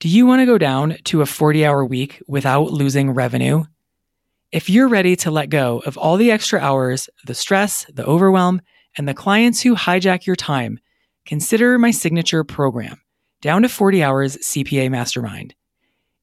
Do 0.00 0.08
you 0.08 0.26
want 0.26 0.40
to 0.42 0.46
go 0.46 0.58
down 0.58 0.96
to 1.06 1.22
a 1.22 1.26
40 1.26 1.66
hour 1.66 1.84
week 1.84 2.22
without 2.28 2.70
losing 2.70 3.10
revenue? 3.10 3.64
If 4.52 4.70
you're 4.70 4.86
ready 4.86 5.16
to 5.16 5.30
let 5.32 5.50
go 5.50 5.82
of 5.86 5.98
all 5.98 6.16
the 6.16 6.30
extra 6.30 6.60
hours, 6.60 7.10
the 7.26 7.34
stress, 7.34 7.84
the 7.92 8.06
overwhelm, 8.06 8.62
and 8.96 9.08
the 9.08 9.14
clients 9.14 9.60
who 9.60 9.74
hijack 9.74 10.24
your 10.24 10.36
time, 10.36 10.78
consider 11.26 11.76
my 11.80 11.90
signature 11.90 12.44
program, 12.44 13.00
Down 13.40 13.62
to 13.62 13.68
40 13.68 14.04
Hours 14.04 14.36
CPA 14.36 14.88
Mastermind. 14.88 15.56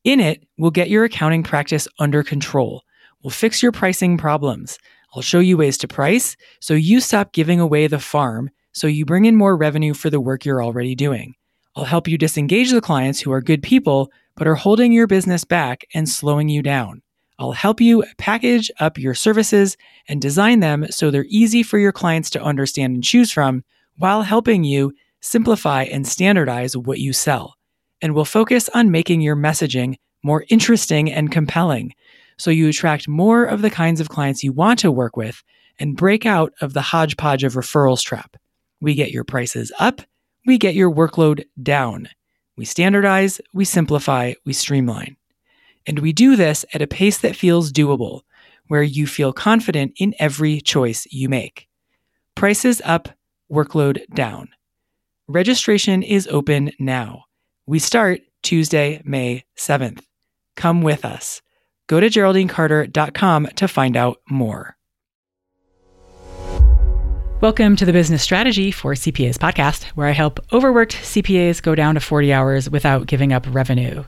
In 0.06 0.22
it, 0.22 0.48
we'll 0.58 0.72
get 0.72 0.90
your 0.90 1.04
accounting 1.04 1.44
practice 1.44 1.86
under 2.00 2.24
control. 2.24 2.82
We'll 3.24 3.32
fix 3.32 3.62
your 3.62 3.74
pricing 3.74 4.18
problems. 4.18 4.80
I'll 5.14 5.22
show 5.22 5.40
you 5.40 5.58
ways 5.58 5.78
to 5.80 5.88
price 5.90 6.38
so 6.62 6.76
you 6.76 7.02
stop 7.02 7.34
giving 7.34 7.60
away 7.60 7.88
the 7.88 8.00
farm 8.00 8.52
so 8.72 8.88
you 8.88 9.04
bring 9.04 9.26
in 9.26 9.36
more 9.36 9.58
revenue 9.58 9.94
for 9.94 10.10
the 10.10 10.22
work 10.22 10.46
you're 10.46 10.64
already 10.64 10.96
doing. 10.96 11.36
I'll 11.76 11.86
help 11.86 12.08
you 12.08 12.18
disengage 12.18 12.72
the 12.72 12.82
clients 12.82 13.20
who 13.20 13.32
are 13.32 13.42
good 13.42 13.62
people 13.62 14.12
but 14.38 14.48
are 14.48 14.56
holding 14.56 14.92
your 14.92 15.08
business 15.08 15.44
back 15.44 15.86
and 15.94 16.08
slowing 16.08 16.50
you 16.50 16.62
down. 16.62 17.02
I'll 17.38 17.52
help 17.52 17.82
you 17.82 18.04
package 18.18 18.72
up 18.80 18.98
your 18.98 19.14
services 19.14 19.76
and 20.08 20.22
design 20.22 20.62
them 20.62 20.88
so 20.90 21.12
they're 21.12 21.26
easy 21.28 21.64
for 21.64 21.78
your 21.78 21.92
clients 21.92 22.30
to 22.32 22.42
understand 22.42 22.96
and 22.96 23.04
choose 23.04 23.32
from 23.32 23.64
while 23.98 24.22
helping 24.22 24.64
you 24.64 24.94
simplify 25.22 25.84
and 25.84 26.08
standardize 26.08 26.78
what 26.78 27.00
you 27.00 27.12
sell. 27.12 27.56
And 28.02 28.14
we'll 28.14 28.26
focus 28.26 28.70
on 28.74 28.92
making 28.92 29.22
your 29.22 29.36
messaging 29.36 29.96
more 30.24 30.46
interesting 30.50 31.12
and 31.12 31.32
compelling 31.32 31.94
so 32.38 32.52
you 32.52 32.70
attract 32.70 33.08
more 33.08 33.46
of 33.46 33.62
the 33.62 33.70
kinds 33.70 34.00
of 34.00 34.10
clients 34.10 34.44
you 34.44 34.54
want 34.54 34.80
to 34.80 34.92
work 34.92 35.18
with 35.18 35.44
and 35.80 35.98
break 35.98 36.26
out 36.26 36.54
of 36.62 36.74
the 36.74 36.82
hodgepodge 36.82 37.44
of 37.44 37.54
referrals 37.54 38.02
trap. 38.02 38.38
We 38.82 38.94
get 38.96 39.12
your 39.12 39.24
prices 39.24 39.72
up 39.80 40.02
we 40.46 40.58
get 40.58 40.76
your 40.76 40.92
workload 40.92 41.44
down. 41.62 42.10
We 42.58 42.66
standardize, 42.66 43.42
we 43.54 43.66
simplify, 43.66 44.34
we 44.46 44.54
streamline. 44.54 45.18
And 45.88 46.00
we 46.00 46.14
do 46.14 46.36
this 46.36 46.66
at 46.74 46.82
a 46.82 46.88
pace 46.88 47.18
that 47.20 47.36
feels 47.36 47.72
doable, 47.72 48.22
where 48.68 48.84
you 48.84 49.06
feel 49.08 49.34
confident 49.34 49.94
in 49.98 50.16
every 50.20 50.62
choice 50.62 51.06
you 51.12 51.30
make. 51.30 51.68
Prices 52.36 52.82
up, 52.86 53.10
workload 53.52 54.06
down. 54.14 54.50
Registration 55.28 56.04
is 56.04 56.28
open 56.28 56.72
now. 56.80 57.26
We 57.66 57.80
start 57.80 58.22
Tuesday, 58.44 59.02
May 59.04 59.44
7th. 59.58 60.02
Come 60.56 60.82
with 60.82 61.04
us. 61.04 61.42
Go 61.88 62.00
to 62.00 62.08
GeraldineCarter.com 62.08 63.48
to 63.56 63.68
find 63.68 63.98
out 63.98 64.18
more. 64.30 64.75
Welcome 67.42 67.76
to 67.76 67.86
the 67.86 67.92
Business 67.92 68.24
Strategy 68.24 68.72
for 68.72 68.94
CPAs 68.94 69.38
podcast, 69.38 69.84
where 69.88 70.08
I 70.08 70.12
help 70.12 70.40
overworked 70.54 70.96
CPAs 70.96 71.62
go 71.62 71.76
down 71.76 71.96
to 71.96 72.00
40 72.00 72.32
hours 72.32 72.70
without 72.70 73.08
giving 73.08 73.34
up 73.34 73.46
revenue. 73.54 74.06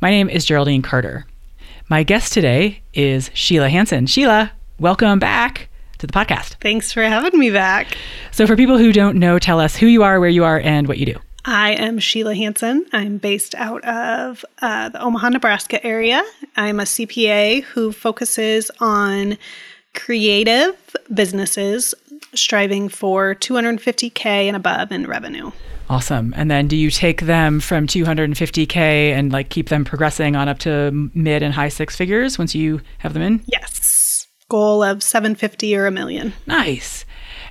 My 0.00 0.08
name 0.08 0.30
is 0.30 0.46
Geraldine 0.46 0.80
Carter. 0.80 1.26
My 1.90 2.02
guest 2.02 2.32
today 2.32 2.80
is 2.94 3.30
Sheila 3.34 3.68
Hansen. 3.68 4.06
Sheila, 4.06 4.50
welcome 4.80 5.18
back 5.18 5.68
to 5.98 6.06
the 6.06 6.12
podcast. 6.14 6.56
Thanks 6.60 6.92
for 6.92 7.02
having 7.02 7.38
me 7.38 7.50
back. 7.50 7.96
So, 8.32 8.46
for 8.46 8.56
people 8.56 8.78
who 8.78 8.90
don't 8.90 9.18
know, 9.18 9.38
tell 9.38 9.60
us 9.60 9.76
who 9.76 9.86
you 9.86 10.02
are, 10.02 10.18
where 10.18 10.30
you 10.30 10.42
are, 10.42 10.58
and 10.58 10.88
what 10.88 10.96
you 10.96 11.06
do. 11.06 11.18
I 11.44 11.72
am 11.72 11.98
Sheila 11.98 12.34
Hansen. 12.34 12.86
I'm 12.92 13.18
based 13.18 13.54
out 13.54 13.84
of 13.84 14.44
uh, 14.62 14.88
the 14.88 15.00
Omaha, 15.00 15.28
Nebraska 15.28 15.84
area. 15.86 16.24
I'm 16.56 16.80
a 16.80 16.84
CPA 16.84 17.64
who 17.64 17.92
focuses 17.92 18.70
on 18.80 19.36
creative 19.96 20.74
businesses 21.12 21.94
striving 22.36 22.88
for 22.88 23.34
250K 23.34 24.24
and 24.24 24.56
above 24.56 24.92
in 24.92 25.06
revenue. 25.06 25.50
Awesome. 25.88 26.34
And 26.36 26.50
then 26.50 26.66
do 26.66 26.76
you 26.76 26.90
take 26.90 27.22
them 27.22 27.60
from 27.60 27.86
250K 27.86 28.76
and 28.76 29.32
like 29.32 29.50
keep 29.50 29.68
them 29.68 29.84
progressing 29.84 30.34
on 30.34 30.48
up 30.48 30.58
to 30.60 30.90
mid 31.14 31.42
and 31.42 31.54
high 31.54 31.68
six 31.68 31.94
figures 31.94 32.38
once 32.38 32.54
you 32.54 32.80
have 32.98 33.12
them 33.12 33.22
in? 33.22 33.42
Yes. 33.46 34.26
Goal 34.48 34.82
of 34.82 35.02
750 35.02 35.76
or 35.76 35.86
a 35.86 35.90
million. 35.90 36.32
Nice. 36.46 37.04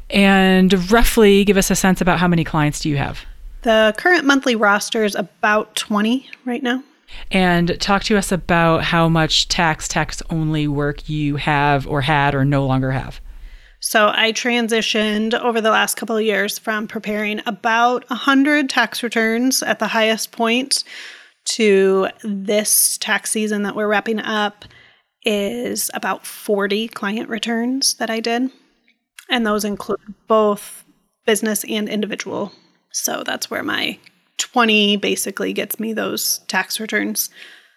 And 0.10 0.92
roughly 0.92 1.46
give 1.46 1.58
us 1.58 1.72
a 1.72 1.76
sense 1.76 2.02
about 2.02 2.20
how 2.20 2.28
many 2.28 2.44
clients 2.44 2.80
do 2.82 2.90
you 2.90 2.98
have? 2.98 3.26
The 3.64 3.94
current 3.98 4.26
monthly 4.26 4.56
roster 4.56 5.04
is 5.04 5.16
about 5.16 5.76
20 5.76 6.30
right 6.46 6.62
now. 6.62 6.84
And 7.32 7.80
talk 7.80 8.04
to 8.04 8.18
us 8.18 8.32
about 8.32 8.84
how 8.84 9.08
much 9.10 9.48
tax 9.48 9.88
tax 9.88 10.22
only 10.30 10.68
work 10.68 11.08
you 11.08 11.38
have 11.38 11.88
or 11.88 12.02
had 12.02 12.36
or 12.36 12.44
no 12.44 12.66
longer 12.66 12.92
have. 12.92 13.22
So 13.88 14.12
I 14.12 14.32
transitioned 14.32 15.40
over 15.40 15.62
the 15.62 15.70
last 15.70 15.94
couple 15.96 16.18
of 16.18 16.24
years 16.24 16.58
from 16.58 16.88
preparing 16.88 17.40
about 17.46 18.10
100 18.10 18.68
tax 18.68 19.04
returns 19.04 19.62
at 19.62 19.78
the 19.78 19.86
highest 19.86 20.32
point 20.32 20.84
to 21.50 22.08
this 22.24 22.98
tax 22.98 23.30
season 23.30 23.62
that 23.62 23.76
we're 23.76 23.88
wrapping 23.88 24.20
up 24.20 24.66
is 25.24 25.92
about 25.94 26.26
40 26.26 26.88
client 26.88 27.30
returns 27.30 27.94
that 27.98 28.10
I 28.10 28.22
did. 28.22 28.50
And 29.30 29.46
those 29.46 29.64
include 29.64 30.16
both 30.28 30.84
business 31.28 31.64
and 31.66 31.88
individual. 31.88 32.54
So 32.92 33.22
that's 33.24 33.52
where 33.52 33.62
my 33.62 34.00
20 34.40 34.98
basically 34.98 35.54
gets 35.54 35.80
me 35.80 35.94
those 35.94 36.40
tax 36.48 36.80
returns. 36.80 37.30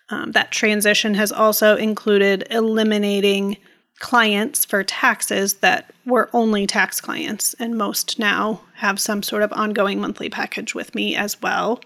Um, 0.08 0.32
that 0.32 0.52
transition 0.52 1.12
has 1.12 1.32
also 1.32 1.76
included 1.76 2.46
eliminating 2.50 3.58
clients 3.98 4.64
for 4.64 4.84
taxes 4.84 5.54
that 5.54 5.92
were 6.06 6.31
only 6.32 6.66
tax 6.66 7.00
clients, 7.00 7.54
and 7.59 7.76
most 7.76 8.19
now 8.19 8.60
have 8.75 9.00
some 9.00 9.22
sort 9.22 9.42
of 9.42 9.53
ongoing 9.53 10.00
monthly 10.00 10.31
package 10.31 10.75
with 10.75 10.94
me 10.94 11.16
as 11.16 11.41
well. 11.42 11.81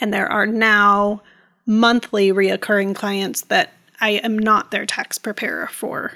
And 0.00 0.12
there 0.12 0.30
are 0.30 0.46
now 0.46 1.22
monthly 1.66 2.32
reoccurring 2.32 2.94
clients 2.94 3.42
that 3.42 3.72
I 4.00 4.10
am 4.10 4.38
not 4.38 4.70
their 4.70 4.86
tax 4.86 5.18
preparer 5.18 5.68
for, 5.68 6.12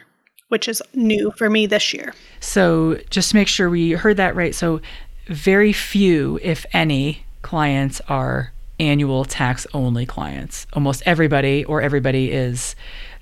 which 0.48 0.68
is 0.68 0.82
new 0.94 1.32
for 1.36 1.48
me 1.48 1.66
this 1.66 1.92
year. 1.92 2.14
So, 2.40 2.98
just 3.10 3.30
to 3.30 3.36
make 3.36 3.48
sure 3.48 3.70
we 3.70 3.92
heard 3.92 4.16
that 4.16 4.34
right. 4.34 4.54
So, 4.54 4.80
very 5.26 5.72
few, 5.72 6.38
if 6.42 6.66
any, 6.72 7.24
clients 7.42 8.00
are 8.08 8.52
annual 8.80 9.24
tax 9.24 9.66
only 9.72 10.06
clients. 10.06 10.66
Almost 10.72 11.02
everybody 11.06 11.64
or 11.64 11.80
everybody 11.80 12.32
is 12.32 12.74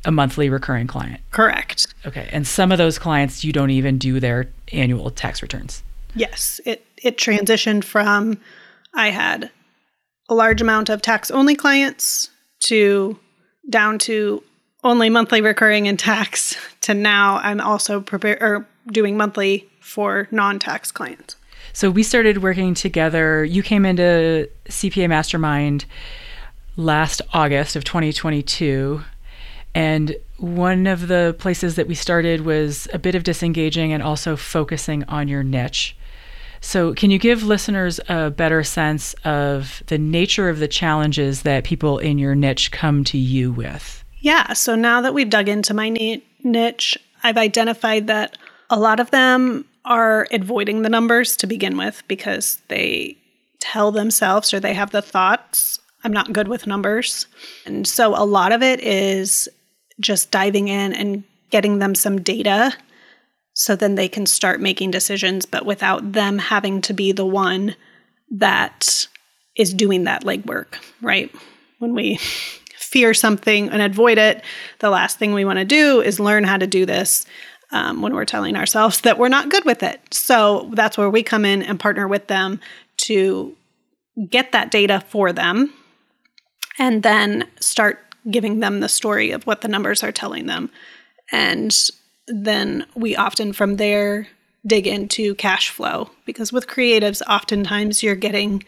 a 0.04 0.12
monthly 0.12 0.48
recurring 0.48 0.86
client. 0.86 1.20
Correct. 1.30 1.86
Okay. 2.06 2.28
And 2.32 2.46
some 2.46 2.72
of 2.72 2.78
those 2.78 2.98
clients 2.98 3.44
you 3.44 3.52
don't 3.52 3.70
even 3.70 3.98
do 3.98 4.20
their 4.20 4.48
annual 4.72 5.10
tax 5.10 5.42
returns. 5.42 5.82
Yes. 6.14 6.60
It 6.64 6.84
it 7.02 7.16
transitioned 7.16 7.84
from 7.84 8.38
I 8.94 9.10
had 9.10 9.50
a 10.28 10.34
large 10.34 10.60
amount 10.60 10.88
of 10.88 11.02
tax 11.02 11.30
only 11.30 11.54
clients 11.54 12.30
to 12.64 13.18
down 13.70 13.98
to 13.98 14.42
only 14.84 15.08
monthly 15.08 15.40
recurring 15.40 15.86
in 15.86 15.96
tax 15.96 16.56
to 16.82 16.94
now 16.94 17.36
I'm 17.38 17.60
also 17.60 18.00
prepare 18.00 18.38
or 18.40 18.66
doing 18.88 19.16
monthly 19.16 19.68
for 19.80 20.26
non-tax 20.30 20.90
clients. 20.90 21.36
So 21.72 21.90
we 21.90 22.02
started 22.02 22.42
working 22.42 22.74
together. 22.74 23.44
You 23.44 23.62
came 23.62 23.86
into 23.86 24.48
CPA 24.66 25.08
Mastermind 25.08 25.84
last 26.76 27.22
August 27.32 27.76
of 27.76 27.84
2022 27.84 29.02
and 29.74 30.16
one 30.36 30.86
of 30.86 31.08
the 31.08 31.34
places 31.38 31.76
that 31.76 31.86
we 31.86 31.94
started 31.94 32.42
was 32.42 32.88
a 32.92 32.98
bit 32.98 33.14
of 33.14 33.22
disengaging 33.22 33.92
and 33.92 34.02
also 34.02 34.36
focusing 34.36 35.04
on 35.04 35.28
your 35.28 35.42
niche. 35.42 35.96
So, 36.60 36.94
can 36.94 37.10
you 37.10 37.18
give 37.18 37.42
listeners 37.42 37.98
a 38.08 38.30
better 38.30 38.62
sense 38.62 39.14
of 39.24 39.82
the 39.86 39.98
nature 39.98 40.48
of 40.48 40.60
the 40.60 40.68
challenges 40.68 41.42
that 41.42 41.64
people 41.64 41.98
in 41.98 42.18
your 42.18 42.36
niche 42.36 42.70
come 42.70 43.02
to 43.04 43.18
you 43.18 43.50
with? 43.50 44.04
Yeah. 44.20 44.52
So, 44.52 44.76
now 44.76 45.00
that 45.00 45.12
we've 45.12 45.28
dug 45.28 45.48
into 45.48 45.74
my 45.74 45.88
niche, 45.88 46.98
I've 47.24 47.36
identified 47.36 48.06
that 48.06 48.38
a 48.70 48.78
lot 48.78 49.00
of 49.00 49.10
them 49.10 49.64
are 49.84 50.28
avoiding 50.30 50.82
the 50.82 50.88
numbers 50.88 51.36
to 51.38 51.48
begin 51.48 51.76
with 51.76 52.04
because 52.06 52.62
they 52.68 53.16
tell 53.58 53.90
themselves 53.90 54.54
or 54.54 54.60
they 54.60 54.74
have 54.74 54.92
the 54.92 55.02
thoughts, 55.02 55.80
I'm 56.04 56.12
not 56.12 56.32
good 56.32 56.46
with 56.46 56.68
numbers. 56.68 57.26
And 57.66 57.88
so, 57.88 58.14
a 58.14 58.24
lot 58.24 58.52
of 58.52 58.62
it 58.62 58.80
is 58.80 59.48
just 60.02 60.30
diving 60.30 60.68
in 60.68 60.92
and 60.92 61.24
getting 61.50 61.78
them 61.78 61.94
some 61.94 62.20
data 62.20 62.74
so 63.54 63.76
then 63.76 63.94
they 63.94 64.08
can 64.08 64.26
start 64.26 64.60
making 64.60 64.90
decisions, 64.90 65.46
but 65.46 65.66
without 65.66 66.12
them 66.12 66.38
having 66.38 66.80
to 66.82 66.94
be 66.94 67.12
the 67.12 67.26
one 67.26 67.76
that 68.30 69.06
is 69.56 69.74
doing 69.74 70.04
that 70.04 70.24
legwork, 70.24 70.76
right? 71.02 71.34
When 71.78 71.94
we 71.94 72.16
fear 72.76 73.14
something 73.14 73.68
and 73.68 73.82
avoid 73.82 74.18
it, 74.18 74.42
the 74.78 74.90
last 74.90 75.18
thing 75.18 75.32
we 75.32 75.44
want 75.44 75.58
to 75.58 75.64
do 75.64 76.00
is 76.00 76.18
learn 76.18 76.44
how 76.44 76.56
to 76.56 76.66
do 76.66 76.86
this 76.86 77.26
um, 77.72 78.02
when 78.02 78.14
we're 78.14 78.24
telling 78.24 78.56
ourselves 78.56 79.02
that 79.02 79.18
we're 79.18 79.28
not 79.28 79.48
good 79.48 79.64
with 79.64 79.82
it. 79.82 80.00
So 80.12 80.70
that's 80.74 80.96
where 80.98 81.10
we 81.10 81.22
come 81.22 81.44
in 81.44 81.62
and 81.62 81.80
partner 81.80 82.08
with 82.08 82.26
them 82.26 82.60
to 82.98 83.56
get 84.28 84.52
that 84.52 84.70
data 84.70 85.02
for 85.08 85.32
them 85.32 85.72
and 86.78 87.02
then 87.02 87.48
start 87.60 88.11
giving 88.30 88.60
them 88.60 88.80
the 88.80 88.88
story 88.88 89.30
of 89.30 89.46
what 89.46 89.60
the 89.60 89.68
numbers 89.68 90.02
are 90.02 90.12
telling 90.12 90.46
them. 90.46 90.70
And 91.30 91.74
then 92.28 92.86
we 92.94 93.16
often 93.16 93.52
from 93.52 93.76
there 93.76 94.28
dig 94.66 94.86
into 94.86 95.34
cash 95.34 95.70
flow 95.70 96.10
because 96.24 96.52
with 96.52 96.68
creatives, 96.68 97.20
oftentimes 97.28 98.02
you're 98.02 98.14
getting 98.14 98.62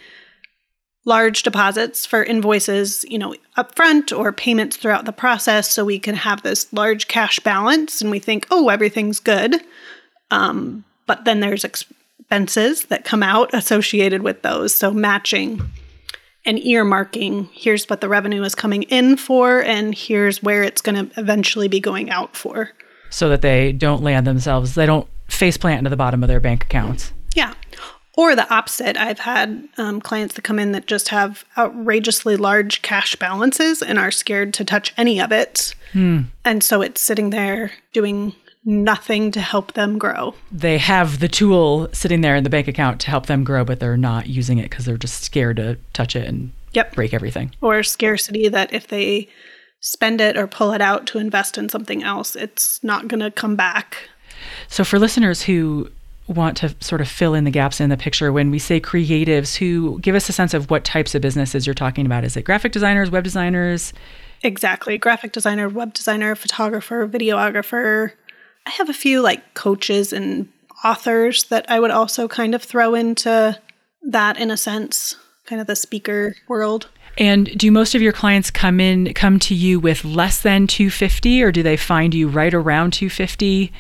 large 1.05 1.43
deposits 1.43 2.07
for 2.07 2.25
invoices, 2.25 3.05
you 3.09 3.19
know, 3.19 3.35
upfront 3.59 4.17
or 4.17 4.33
payments 4.33 4.77
throughout 4.77 5.05
the 5.05 5.13
process 5.13 5.71
so 5.71 5.85
we 5.85 5.99
can 5.99 6.15
have 6.15 6.43
this 6.43 6.73
large 6.73 7.09
cash 7.09 7.39
balance 7.41 8.01
and 8.01 8.11
we 8.11 8.19
think, 8.19 8.47
"Oh, 8.51 8.71
everything's 8.71 9.21
good." 9.21 9.63
Um, 10.31 10.85
but 11.07 11.25
then 11.27 11.41
there's 11.41 11.65
expenses 11.65 12.87
that 12.87 13.05
come 13.05 13.23
out 13.23 13.53
associated 13.53 14.23
with 14.23 14.43
those. 14.43 14.75
So 14.75 14.91
matching 14.91 15.61
and 16.45 16.59
earmarking 16.59 17.49
here's 17.53 17.89
what 17.89 18.01
the 18.01 18.09
revenue 18.09 18.43
is 18.43 18.55
coming 18.55 18.83
in 18.85 19.17
for 19.17 19.63
and 19.63 19.95
here's 19.95 20.43
where 20.43 20.63
it's 20.63 20.81
going 20.81 21.09
to 21.09 21.21
eventually 21.21 21.69
be 21.69 21.81
going 21.81 22.11
out 22.11 22.37
for. 22.37 22.71
So 23.11 23.29
that 23.29 23.43
they 23.43 23.73
don't 23.73 24.03
land 24.03 24.27
themselves 24.27 24.75
they 24.75 24.87
don't 24.87 25.09
face 25.29 25.57
plant 25.57 25.79
into 25.79 25.91
the 25.91 25.97
bottom 25.97 26.23
of 26.23 26.29
their 26.29 26.41
bank 26.41 26.65
accounts. 26.65 27.13
Yeah. 27.35 27.55
Or 28.17 28.37
the 28.37 28.53
opposite. 28.55 28.97
I've 28.97 29.19
had 29.19 29.69
um, 29.77 30.01
clients 30.01 30.37
that 30.37 30.43
come 30.43 30.61
in 30.61 30.71
that 30.73 30.87
just 30.87 31.09
have 31.09 31.45
outrageously 31.59 32.37
large 32.37 32.81
cash 32.83 33.17
balances 33.17 33.83
and 33.83 33.99
are 33.99 34.13
scared 34.13 34.55
to 34.55 34.65
touch 34.65 34.95
any 34.97 35.21
of 35.21 35.33
it. 35.33 35.75
Hmm. 35.93 36.23
and 36.45 36.63
so 36.63 36.83
it's 36.83 37.01
sitting 37.01 37.31
there 37.31 37.71
doing 37.93 38.35
nothing 38.65 39.31
to 39.33 39.41
help 39.41 39.75
them 39.75 39.99
grow. 39.99 40.35
They 40.51 40.79
have 40.79 41.21
the 41.21 41.29
tool 41.29 41.89
sitting 41.93 42.21
there 42.21 42.37
in 42.37 42.45
the 42.45 42.51
bank 42.51 42.69
account 42.69 43.01
to 43.03 43.11
help 43.11 43.27
them 43.27 43.45
grow, 43.45 43.65
but 43.65 43.81
they're 43.81 43.97
not 43.97 44.27
using 44.27 44.59
it 44.59 44.71
because 44.71 44.85
they're 44.85 44.97
just 44.97 45.23
scared 45.23 45.57
to 45.57 45.77
touch 45.93 46.17
it 46.17 46.27
and 46.27 46.53
yep. 46.73 46.95
break 46.95 47.15
everything. 47.15 47.53
Or 47.61 47.83
scarcity 47.83 48.49
that 48.49 48.73
if 48.73 48.89
they 48.89 49.29
spend 49.81 50.21
it 50.21 50.37
or 50.37 50.47
pull 50.47 50.73
it 50.73 50.81
out 50.81 51.07
to 51.09 51.19
invest 51.19 51.59
in 51.59 51.69
something 51.69 52.03
else, 52.03 52.35
it's 52.35 52.83
not 52.83 53.09
going 53.09 53.21
to 53.21 53.31
come 53.31 53.57
back. 53.57 54.09
So, 54.69 54.85
for 54.85 54.99
listeners 54.99 55.43
who 55.43 55.91
want 56.27 56.57
to 56.57 56.75
sort 56.81 57.01
of 57.01 57.09
fill 57.09 57.35
in 57.35 57.45
the 57.45 57.51
gaps 57.51 57.81
in 57.81 57.91
the 57.91 57.97
picture, 57.97 58.33
when 58.33 58.51
we 58.51 58.59
say 58.59 58.81
creatives, 58.81 59.57
who 59.57 59.99
give 60.01 60.15
us 60.15 60.29
a 60.29 60.33
sense 60.33 60.55
of 60.55 60.71
what 60.71 60.85
types 60.85 61.15
of 61.15 61.21
businesses 61.21 61.67
you're 61.67 61.75
talking 61.75 62.07
about. 62.07 62.25
Is 62.25 62.37
it 62.37 62.43
graphic 62.43 62.73
designers, 62.73 63.11
web 63.11 63.25
designers? 63.25 63.93
Exactly. 64.43 64.99
Graphic 64.99 65.33
designer, 65.33 65.69
web 65.69 65.93
designer, 65.95 66.35
photographer, 66.35 67.07
videographer, 67.07 68.13
I 68.67 68.71
have 68.71 68.89
a 68.89 68.95
few 68.95 69.21
like 69.21 69.55
coaches 69.55 70.13
and 70.13 70.49
authors 70.85 71.45
that 71.45 71.71
I 71.71 71.81
would 71.81 71.91
also 71.91 72.29
kind 72.29 72.55
of 72.55 72.63
throw 72.63 72.95
into 72.95 73.59
that 74.03 74.39
in 74.39 74.51
a 74.51 74.57
sense, 74.57 75.17
kind 75.47 75.61
of 75.61 75.67
the 75.67 75.77
speaker 75.77 76.37
world. 76.49 76.89
And 77.17 77.47
do 77.57 77.71
most 77.71 77.95
of 77.95 78.03
your 78.03 78.13
clients 78.13 78.51
come 78.51 78.81
in 78.81 79.15
come 79.15 79.39
to 79.41 79.55
you 79.55 79.79
with 79.79 80.05
less 80.05 80.43
than 80.43 80.67
250 80.67 81.43
or 81.43 81.53
do 81.53 81.63
they 81.63 81.77
find 81.77 82.13
you 82.13 82.29
right 82.29 82.53
around 82.53 82.93
250? 82.93 83.73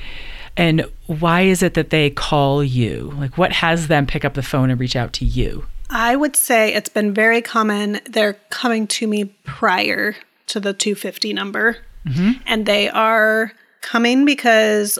And 0.56 0.86
why 1.06 1.42
is 1.42 1.62
it 1.62 1.74
that 1.74 1.90
they 1.90 2.10
call 2.10 2.62
you? 2.62 3.12
Like 3.16 3.36
what 3.36 3.52
has 3.52 3.88
them 3.88 4.06
pick 4.06 4.24
up 4.24 4.34
the 4.34 4.42
phone 4.42 4.70
and 4.70 4.78
reach 4.78 4.96
out 4.96 5.12
to 5.14 5.24
you? 5.24 5.66
I 5.90 6.16
would 6.16 6.36
say 6.36 6.72
it's 6.72 6.88
been 6.88 7.12
very 7.12 7.42
common 7.42 8.00
they're 8.08 8.34
coming 8.50 8.86
to 8.88 9.06
me 9.06 9.24
prior 9.44 10.16
to 10.46 10.60
the 10.60 10.72
250 10.72 11.32
number. 11.32 11.78
Mm-hmm. 12.06 12.42
And 12.46 12.66
they 12.66 12.88
are 12.90 13.52
coming 13.84 14.24
because 14.24 14.98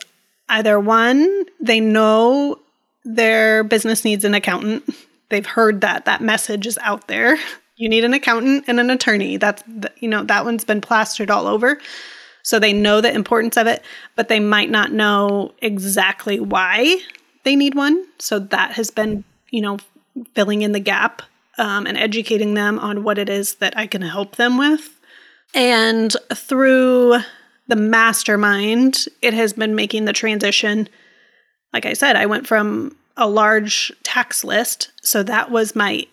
either 0.48 0.78
one, 0.78 1.44
they 1.60 1.80
know 1.80 2.58
their 3.04 3.64
business 3.64 4.04
needs 4.04 4.24
an 4.24 4.34
accountant. 4.34 4.88
They've 5.30 5.44
heard 5.44 5.80
that 5.80 6.04
that 6.04 6.20
message 6.20 6.66
is 6.66 6.78
out 6.78 7.08
there. 7.08 7.38
You 7.76 7.88
need 7.88 8.04
an 8.04 8.14
accountant 8.14 8.64
and 8.68 8.78
an 8.78 8.90
attorney. 8.90 9.36
That's 9.36 9.62
you 9.98 10.08
know 10.08 10.22
that 10.24 10.44
one's 10.44 10.64
been 10.64 10.80
plastered 10.80 11.30
all 11.30 11.46
over. 11.46 11.80
So 12.44 12.58
they 12.58 12.74
know 12.74 13.00
the 13.00 13.12
importance 13.12 13.56
of 13.56 13.66
it, 13.66 13.82
but 14.16 14.28
they 14.28 14.38
might 14.38 14.70
not 14.70 14.92
know 14.92 15.52
exactly 15.62 16.38
why 16.38 17.00
they 17.42 17.56
need 17.56 17.74
one. 17.74 18.04
So 18.18 18.38
that 18.38 18.72
has 18.72 18.90
been, 18.90 19.24
you 19.50 19.62
know, 19.62 19.78
filling 20.34 20.60
in 20.60 20.72
the 20.72 20.80
gap 20.80 21.22
um, 21.56 21.86
and 21.86 21.96
educating 21.96 22.52
them 22.52 22.78
on 22.78 23.02
what 23.02 23.18
it 23.18 23.30
is 23.30 23.56
that 23.56 23.76
I 23.78 23.86
can 23.86 24.02
help 24.02 24.36
them 24.36 24.58
with. 24.58 24.90
And 25.54 26.14
through 26.34 27.16
the 27.66 27.76
mastermind, 27.76 29.06
it 29.22 29.34
has 29.34 29.52
been 29.52 29.74
making 29.74 30.04
the 30.04 30.12
transition. 30.12 30.88
Like 31.72 31.86
I 31.86 31.94
said, 31.94 32.16
I 32.16 32.26
went 32.26 32.46
from 32.46 32.96
a 33.16 33.28
large 33.28 33.92
tax 34.02 34.44
list. 34.44 34.90
So 35.02 35.22
that 35.22 35.50
was 35.50 35.74
my 35.74 36.06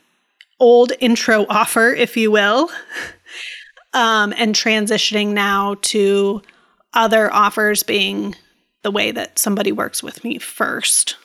old 0.59 0.94
intro 1.00 1.45
offer, 1.50 1.89
if 1.89 2.15
you 2.15 2.31
will, 2.31 2.69
um, 3.94 4.33
and 4.38 4.56
transitioning 4.56 5.30
now 5.30 5.75
to 5.81 6.42
other 6.94 7.33
offers 7.33 7.83
being 7.83 8.36
the 8.83 8.92
way 8.92 9.12
that 9.12 9.38
somebody 9.38 9.71
works 9.71 10.01
with 10.01 10.24
me 10.24 10.38
first. 10.38 11.18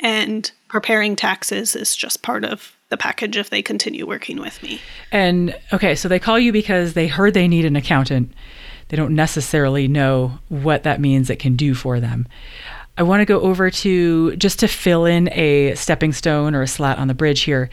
And 0.00 0.50
preparing 0.68 1.16
taxes 1.16 1.74
is 1.74 1.96
just 1.96 2.22
part 2.22 2.44
of 2.44 2.76
the 2.90 2.96
package 2.96 3.36
if 3.36 3.50
they 3.50 3.62
continue 3.62 4.06
working 4.06 4.40
with 4.40 4.62
me. 4.62 4.80
And 5.10 5.58
okay, 5.72 5.94
so 5.94 6.08
they 6.08 6.18
call 6.18 6.38
you 6.38 6.52
because 6.52 6.94
they 6.94 7.06
heard 7.06 7.34
they 7.34 7.48
need 7.48 7.64
an 7.64 7.76
accountant 7.76 8.32
they 8.88 8.96
don't 8.96 9.14
necessarily 9.14 9.88
know 9.88 10.38
what 10.48 10.82
that 10.82 11.00
means 11.00 11.30
it 11.30 11.38
can 11.38 11.56
do 11.56 11.74
for 11.74 12.00
them. 12.00 12.26
I 12.98 13.02
want 13.02 13.20
to 13.20 13.24
go 13.24 13.40
over 13.40 13.70
to 13.70 14.34
just 14.36 14.58
to 14.58 14.66
fill 14.66 15.06
in 15.06 15.32
a 15.32 15.74
stepping 15.76 16.12
stone 16.12 16.56
or 16.56 16.62
a 16.62 16.66
slat 16.66 16.98
on 16.98 17.06
the 17.06 17.14
bridge 17.14 17.42
here. 17.42 17.70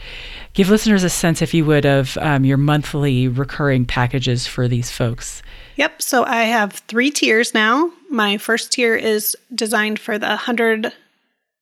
Give 0.52 0.70
listeners 0.70 1.02
a 1.02 1.10
sense, 1.10 1.42
if 1.42 1.52
you 1.52 1.64
would, 1.64 1.84
of 1.84 2.16
um, 2.18 2.44
your 2.44 2.58
monthly 2.58 3.26
recurring 3.26 3.86
packages 3.86 4.46
for 4.46 4.68
these 4.68 4.88
folks. 4.88 5.42
Yep. 5.74 6.00
So 6.00 6.22
I 6.24 6.44
have 6.44 6.74
three 6.86 7.10
tiers 7.10 7.54
now. 7.54 7.90
My 8.08 8.38
first 8.38 8.72
tier 8.72 8.94
is 8.94 9.36
designed 9.54 9.98
for 9.98 10.16
the 10.16 10.28
100 10.28 10.92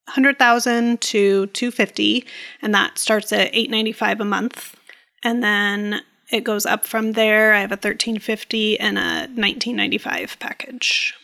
100,000 0.07 1.01
to 1.01 1.47
250 1.47 2.27
and 2.61 2.75
that 2.75 2.99
starts 2.99 3.33
at 3.33 3.55
895 3.55 4.21
a 4.21 4.25
month. 4.27 4.77
And 5.23 5.43
then 5.43 6.03
it 6.31 6.45
goes 6.45 6.67
up 6.67 6.87
from 6.87 7.13
there. 7.13 7.53
I 7.53 7.61
have 7.61 7.71
a 7.71 7.75
1350 7.75 8.81
and 8.81 8.99
a 8.99 9.29
1995 9.35 10.37
package. 10.39 11.15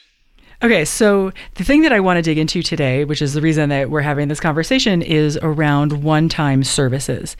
Okay, 0.62 0.84
so 0.84 1.32
the 1.54 1.64
thing 1.64 1.82
that 1.82 1.92
I 1.92 2.00
want 2.00 2.18
to 2.18 2.22
dig 2.22 2.36
into 2.36 2.62
today, 2.62 3.04
which 3.04 3.22
is 3.22 3.32
the 3.32 3.40
reason 3.40 3.70
that 3.70 3.90
we're 3.90 4.02
having 4.02 4.28
this 4.28 4.40
conversation, 4.40 5.00
is 5.00 5.38
around 5.40 6.02
one 6.02 6.28
time 6.28 6.64
services. 6.64 7.34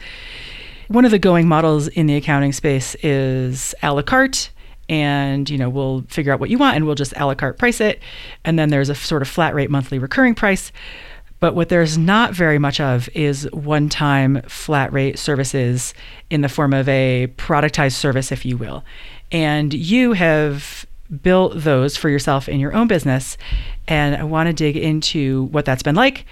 One 0.87 1.05
of 1.05 1.11
the 1.11 1.19
going 1.19 1.47
models 1.47 1.87
in 1.87 2.07
the 2.07 2.15
accounting 2.15 2.51
space 2.51 2.95
is 3.03 3.75
a 3.83 3.93
la 3.93 4.01
carte 4.01 4.49
and 4.89 5.49
you 5.49 5.57
know 5.57 5.69
we'll 5.69 6.01
figure 6.09 6.33
out 6.33 6.39
what 6.39 6.49
you 6.49 6.57
want 6.57 6.75
and 6.75 6.85
we'll 6.85 6.95
just 6.95 7.13
a 7.15 7.25
la 7.25 7.33
carte 7.33 7.57
price 7.57 7.79
it 7.79 8.01
and 8.43 8.59
then 8.59 8.69
there's 8.69 8.89
a 8.89 8.95
sort 8.95 9.21
of 9.21 9.27
flat 9.27 9.55
rate 9.55 9.69
monthly 9.69 9.97
recurring 9.97 10.35
price 10.35 10.71
but 11.41 11.55
what 11.55 11.69
there's 11.69 11.97
not 11.97 12.33
very 12.33 12.59
much 12.59 12.79
of 12.79 13.09
is 13.15 13.49
one 13.51 13.89
time 13.89 14.41
flat 14.43 14.93
rate 14.93 15.17
services 15.17 15.93
in 16.29 16.41
the 16.41 16.47
form 16.47 16.71
of 16.71 16.87
a 16.87 17.33
productized 17.35 17.95
service, 17.95 18.31
if 18.31 18.45
you 18.45 18.55
will. 18.55 18.85
And 19.31 19.73
you 19.73 20.13
have 20.13 20.85
built 21.23 21.53
those 21.55 21.97
for 21.97 22.09
yourself 22.09 22.47
in 22.47 22.59
your 22.59 22.73
own 22.73 22.87
business. 22.87 23.37
And 23.87 24.15
I 24.15 24.23
want 24.23 24.47
to 24.47 24.53
dig 24.53 24.77
into 24.77 25.45
what 25.45 25.65
that's 25.65 25.81
been 25.81 25.95
like, 25.95 26.25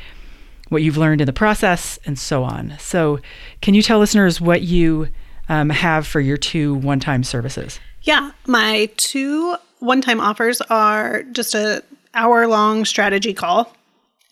what 0.70 0.84
you've 0.84 0.98
learned 0.98 1.22
in 1.22 1.26
the 1.26 1.34
process, 1.34 1.98
and 2.06 2.18
so 2.18 2.44
on. 2.44 2.76
So, 2.78 3.20
can 3.62 3.74
you 3.74 3.82
tell 3.82 3.98
listeners 3.98 4.40
what 4.40 4.62
you 4.62 5.08
um, 5.50 5.72
have 5.72 6.06
for 6.06 6.20
your 6.22 6.38
two 6.38 6.76
one 6.76 7.00
time 7.00 7.24
services? 7.24 7.80
Yeah, 8.04 8.32
my 8.46 8.92
two 8.98 9.56
one 9.80 10.02
time 10.02 10.22
offers 10.22 10.62
are 10.62 11.24
just 11.24 11.56
a 11.56 11.84
hour 12.14 12.48
long 12.48 12.86
strategy 12.86 13.34
call 13.34 13.74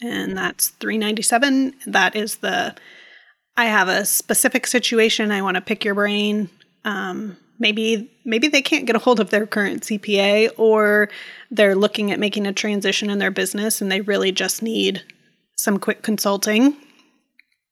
and 0.01 0.37
that's 0.37 0.69
397 0.69 1.73
that 1.87 2.15
is 2.15 2.37
the 2.37 2.75
i 3.57 3.65
have 3.65 3.89
a 3.89 4.05
specific 4.05 4.67
situation. 4.67 5.31
I 5.31 5.41
want 5.41 5.55
to 5.55 5.61
pick 5.61 5.83
your 5.83 5.95
brain. 5.95 6.49
Um, 6.85 7.35
maybe 7.59 8.09
maybe 8.23 8.47
they 8.47 8.61
can't 8.61 8.85
get 8.85 8.95
a 8.95 8.99
hold 8.99 9.19
of 9.19 9.31
their 9.31 9.47
current 9.47 9.81
cpa 9.81 10.51
or 10.57 11.09
they're 11.49 11.75
looking 11.75 12.11
at 12.11 12.19
making 12.19 12.45
a 12.45 12.53
transition 12.53 13.09
in 13.09 13.17
their 13.17 13.31
business 13.31 13.81
and 13.81 13.91
they 13.91 14.01
really 14.01 14.31
just 14.31 14.61
need 14.61 15.03
some 15.57 15.79
quick 15.79 16.03
consulting. 16.03 16.77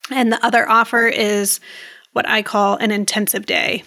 And 0.10 0.32
the 0.32 0.44
other 0.44 0.67
offer 0.67 1.08
is 1.08 1.60
what 2.13 2.27
i 2.27 2.41
call 2.41 2.77
an 2.77 2.91
intensive 2.91 3.46
day. 3.46 3.84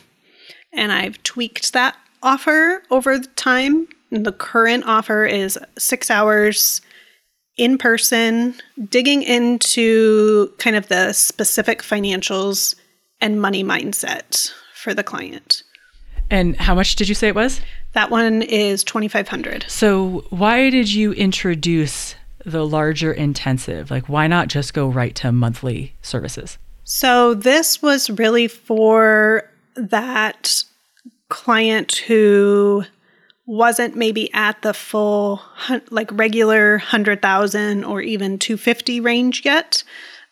And 0.73 0.93
i've 0.93 1.21
tweaked 1.25 1.73
that 1.73 1.97
offer 2.23 2.83
over 2.91 3.19
time. 3.19 3.89
The 4.11 4.33
current 4.33 4.85
offer 4.87 5.27
is 5.27 5.59
six 5.77 6.11
hours 6.11 6.81
in 7.59 7.77
person, 7.77 8.55
digging 8.89 9.23
into 9.23 10.53
kind 10.59 10.77
of 10.77 10.89
the 10.89 11.13
specific 11.13 11.83
financials 11.83 12.75
and 13.21 13.41
money 13.41 13.63
mindset 13.63 14.51
for 14.75 14.95
the 14.95 15.03
client. 15.03 15.63
And 16.31 16.57
how 16.57 16.75
much 16.75 16.97
did 16.97 17.09
you 17.09 17.15
say 17.15 17.29
it 17.29 17.35
was? 17.35 17.61
That 17.93 18.11
one 18.11 18.43
is 18.43 18.85
2500. 18.85 19.67
So, 19.69 20.25
why 20.31 20.71
did 20.71 20.93
you 20.93 21.13
introduce 21.13 22.15
the 22.45 22.67
larger 22.67 23.13
intensive? 23.13 23.91
Like 23.91 24.09
why 24.09 24.27
not 24.27 24.49
just 24.49 24.75
go 24.75 24.89
right 24.89 25.15
to 25.17 25.33
monthly 25.33 25.95
services? 26.03 26.59
So, 26.85 27.35
this 27.35 27.83
was 27.83 28.11
really 28.11 28.47
for 28.47 29.51
that 29.75 30.63
client 31.29 31.97
who 31.97 32.85
wasn't 33.49 33.97
maybe 33.97 34.33
at 34.35 34.61
the 34.61 34.75
full 34.75 35.41
like 35.91 36.11
regular 36.13 36.73
100,000 36.73 37.83
or 37.83 38.03
even 38.03 38.39
250 38.39 39.01
range 39.01 39.43
yet. 39.43 39.83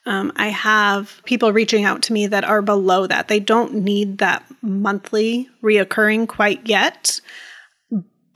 Um, 0.04 0.32
I 0.36 0.48
have 0.48 1.22
people 1.24 1.50
reaching 1.52 1.84
out 1.84 2.02
to 2.02 2.12
me 2.12 2.26
that 2.26 2.44
are 2.44 2.60
below 2.60 3.06
that. 3.06 3.28
They 3.28 3.40
don't 3.40 3.74
need 3.74 4.18
that 4.18 4.44
monthly 4.60 5.48
reoccurring 5.64 6.28
quite 6.28 6.68
yet, 6.68 7.22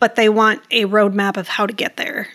but 0.00 0.16
they 0.16 0.30
want 0.30 0.62
a 0.70 0.86
roadmap 0.86 1.36
of 1.36 1.46
how 1.46 1.66
to 1.66 1.74
get 1.74 1.98
there. 1.98 2.28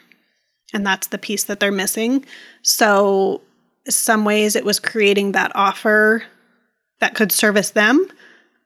And 0.71 0.85
that's 0.85 1.07
the 1.07 1.17
piece 1.17 1.45
that 1.45 1.59
they're 1.59 1.71
missing. 1.71 2.25
So, 2.61 3.41
some 3.87 4.23
ways 4.23 4.55
it 4.55 4.65
was 4.65 4.79
creating 4.79 5.33
that 5.33 5.51
offer 5.55 6.23
that 6.99 7.15
could 7.15 7.31
service 7.31 7.71
them. 7.71 8.07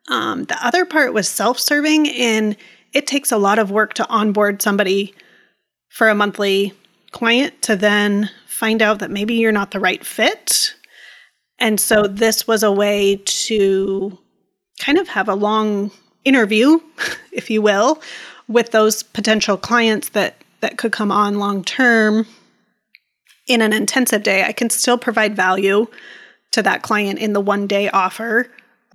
Um, 0.09 0.45
the 0.45 0.57
other 0.65 0.85
part 0.85 1.13
was 1.13 1.27
self 1.27 1.59
serving, 1.59 2.09
and 2.09 2.55
it 2.93 3.07
takes 3.07 3.31
a 3.31 3.37
lot 3.37 3.59
of 3.59 3.71
work 3.71 3.93
to 3.95 4.07
onboard 4.07 4.61
somebody 4.61 5.13
for 5.89 6.09
a 6.09 6.15
monthly 6.15 6.73
client 7.11 7.61
to 7.63 7.75
then 7.75 8.29
find 8.47 8.81
out 8.81 8.99
that 8.99 9.11
maybe 9.11 9.35
you're 9.35 9.51
not 9.51 9.71
the 9.71 9.79
right 9.79 10.05
fit. 10.05 10.75
And 11.57 11.79
so 11.79 12.03
this 12.03 12.47
was 12.47 12.63
a 12.63 12.71
way 12.71 13.21
to 13.25 14.17
kind 14.79 14.97
of 14.97 15.07
have 15.09 15.27
a 15.27 15.35
long 15.35 15.91
interview, 16.23 16.79
if 17.31 17.49
you 17.49 17.61
will, 17.61 18.01
with 18.47 18.71
those 18.71 19.03
potential 19.03 19.57
clients 19.57 20.09
that 20.09 20.35
that 20.61 20.77
could 20.77 20.91
come 20.91 21.11
on 21.11 21.39
long 21.39 21.63
term 21.63 22.25
in 23.47 23.61
an 23.61 23.73
intensive 23.73 24.23
day. 24.23 24.43
I 24.43 24.51
can 24.51 24.69
still 24.69 24.97
provide 24.97 25.35
value 25.35 25.87
to 26.51 26.61
that 26.63 26.81
client 26.81 27.19
in 27.19 27.33
the 27.33 27.41
one 27.41 27.67
day 27.67 27.89
offer, 27.89 28.47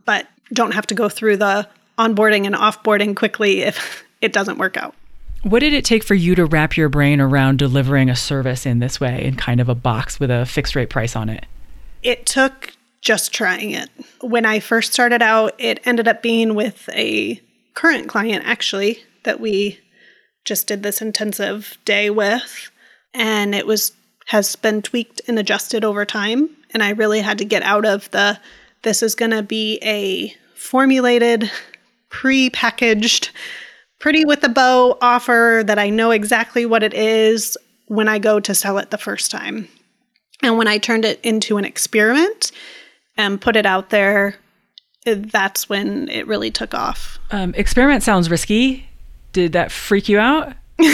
but 0.05 0.27
don't 0.53 0.75
have 0.75 0.87
to 0.89 0.95
go 0.95 1.09
through 1.09 1.39
the 1.39 1.67
onboarding 1.99 2.47
and 2.47 2.55
offboarding 2.55 3.17
quickly 3.17 3.61
if 3.61 4.05
it 4.21 4.33
doesn't 4.33 4.59
work 4.59 4.77
out. 4.77 4.95
What 5.43 5.61
did 5.61 5.75
it 5.75 5.85
take 5.85 6.05
for 6.05 6.15
you 6.15 6.35
to 6.37 6.47
wrap 6.47 6.77
your 6.77 6.89
brain 6.89 7.21
around 7.21 7.59
delivering 7.59 8.09
a 8.09 8.17
service 8.17 8.65
in 8.65 8.79
this 8.79 8.99
way 8.99 9.25
in 9.25 9.37
kind 9.37 9.61
of 9.61 9.69
a 9.69 9.75
box 9.75 10.19
with 10.19 10.31
a 10.31 10.47
fixed 10.47 10.75
rate 10.75 10.89
price 10.89 11.15
on 11.15 11.29
it? 11.29 11.45
It 12.03 12.25
took 12.25 12.73
just 13.03 13.35
trying 13.35 13.73
it. 13.73 13.91
When 14.23 14.47
I 14.47 14.61
first 14.61 14.95
started 14.95 15.21
out, 15.21 15.55
it 15.59 15.87
ended 15.87 16.09
up 16.09 16.23
being 16.23 16.55
with 16.55 16.89
a 16.95 17.41
current 17.75 18.09
client 18.09 18.45
actually 18.47 19.03
that 19.25 19.41
we 19.41 19.81
just 20.45 20.67
did 20.67 20.83
this 20.83 21.03
intensive 21.03 21.77
day 21.85 22.09
with 22.09 22.71
and 23.13 23.55
it 23.55 23.67
was 23.67 23.93
has 24.27 24.57
been 24.57 24.81
tweaked 24.81 25.21
and 25.29 25.39
adjusted 25.39 25.85
over 25.85 26.05
time 26.05 26.49
and 26.73 26.83
I 26.83 26.91
really 26.91 27.21
had 27.21 27.39
to 27.39 27.45
get 27.45 27.63
out 27.63 27.85
of 27.85 28.11
the 28.11 28.39
this 28.83 29.03
is 29.03 29.15
going 29.15 29.31
to 29.31 29.43
be 29.43 29.79
a 29.83 30.35
formulated 30.55 31.51
pre-packaged 32.15 33.31
pretty 33.99 34.25
with 34.25 34.45
a 34.45 34.49
bow 34.49 34.97
offer 35.03 35.65
that 35.67 35.81
I 35.81 35.91
know 35.91 36.13
exactly 36.13 36.65
what 36.65 36.85
it 36.85 36.95
is 36.95 37.59
when 37.89 38.07
I 38.07 38.21
go 38.21 38.39
to 38.39 38.55
sell 38.55 38.79
it 38.79 38.93
the 38.93 38.99
first 38.99 39.33
time. 39.33 39.69
And 40.41 40.57
when 40.57 40.69
I 40.69 40.79
turned 40.79 41.05
it 41.05 41.21
into 41.25 41.57
an 41.59 41.65
experiment 41.65 42.53
and 43.17 43.41
put 43.41 43.57
it 43.57 43.67
out 43.67 43.91
there, 43.91 44.37
that's 45.05 45.69
when 45.69 46.09
it 46.09 46.29
really 46.29 46.53
took 46.53 46.73
off. 46.73 47.19
Um, 47.33 47.53
experiment 47.57 48.05
sounds 48.05 48.31
risky. 48.31 48.89
Did 49.33 49.53
that 49.53 49.73
freak 49.73 50.09
you 50.09 50.21
out? 50.21 50.53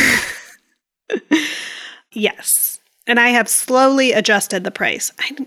yes. 2.12 2.80
And 3.06 3.20
I 3.20 3.28
have 3.28 3.48
slowly 3.48 4.12
adjusted 4.12 4.64
the 4.64 4.70
price. 4.70 5.12
I, 5.18 5.46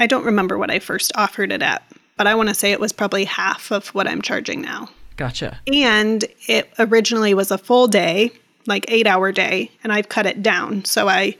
I 0.00 0.06
don't 0.08 0.24
remember 0.24 0.58
what 0.58 0.72
I 0.72 0.80
first 0.80 1.12
offered 1.14 1.52
it 1.52 1.62
at, 1.62 1.84
but 2.18 2.26
I 2.26 2.34
want 2.34 2.50
to 2.50 2.54
say 2.54 2.72
it 2.72 2.80
was 2.80 2.92
probably 2.92 3.24
half 3.24 3.70
of 3.70 3.88
what 3.88 4.06
I'm 4.06 4.20
charging 4.20 4.60
now. 4.60 4.90
Gotcha. 5.16 5.58
And 5.72 6.24
it 6.46 6.70
originally 6.78 7.32
was 7.32 7.50
a 7.50 7.58
full 7.58 7.88
day, 7.88 8.30
like 8.66 8.84
eight 8.88 9.06
hour 9.06 9.32
day, 9.32 9.70
and 9.82 9.92
I've 9.92 10.10
cut 10.10 10.26
it 10.26 10.42
down. 10.42 10.84
So 10.84 11.08
I 11.08 11.36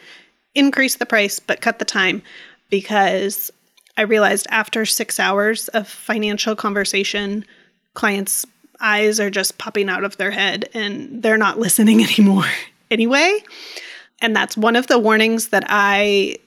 increased 0.54 0.98
the 0.98 1.06
price 1.06 1.38
but 1.38 1.60
cut 1.60 1.78
the 1.78 1.84
time 1.84 2.22
because 2.70 3.50
I 3.96 4.02
realized 4.02 4.46
after 4.50 4.86
six 4.86 5.20
hours 5.20 5.68
of 5.68 5.86
financial 5.86 6.56
conversation, 6.56 7.44
clients' 7.94 8.46
eyes 8.80 9.20
are 9.20 9.30
just 9.30 9.58
popping 9.58 9.88
out 9.88 10.04
of 10.04 10.16
their 10.16 10.30
head 10.30 10.68
and 10.72 11.22
they're 11.22 11.36
not 11.36 11.58
listening 11.58 12.02
anymore 12.02 12.46
anyway. 12.90 13.42
And 14.20 14.34
that's 14.34 14.56
one 14.56 14.76
of 14.76 14.86
the 14.86 14.98
warnings 14.98 15.48
that 15.48 15.64
I 15.68 16.38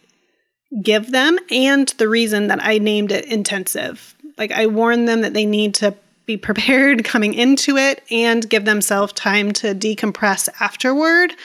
give 0.81 1.11
them 1.11 1.37
and 1.49 1.87
the 1.97 2.07
reason 2.07 2.47
that 2.47 2.63
I 2.63 2.77
named 2.77 3.11
it 3.11 3.25
intensive. 3.25 4.15
Like 4.41 4.51
I 4.51 4.65
warn 4.65 5.05
them 5.05 5.21
that 5.21 5.35
they 5.35 5.45
need 5.45 5.75
to 5.75 5.95
be 6.25 6.35
prepared 6.35 7.03
coming 7.05 7.35
into 7.35 7.77
it 7.77 8.03
and 8.09 8.49
give 8.49 8.65
themselves 8.65 9.13
time 9.13 9.51
to 9.53 9.75
decompress 9.75 10.49
afterward, 10.59 11.35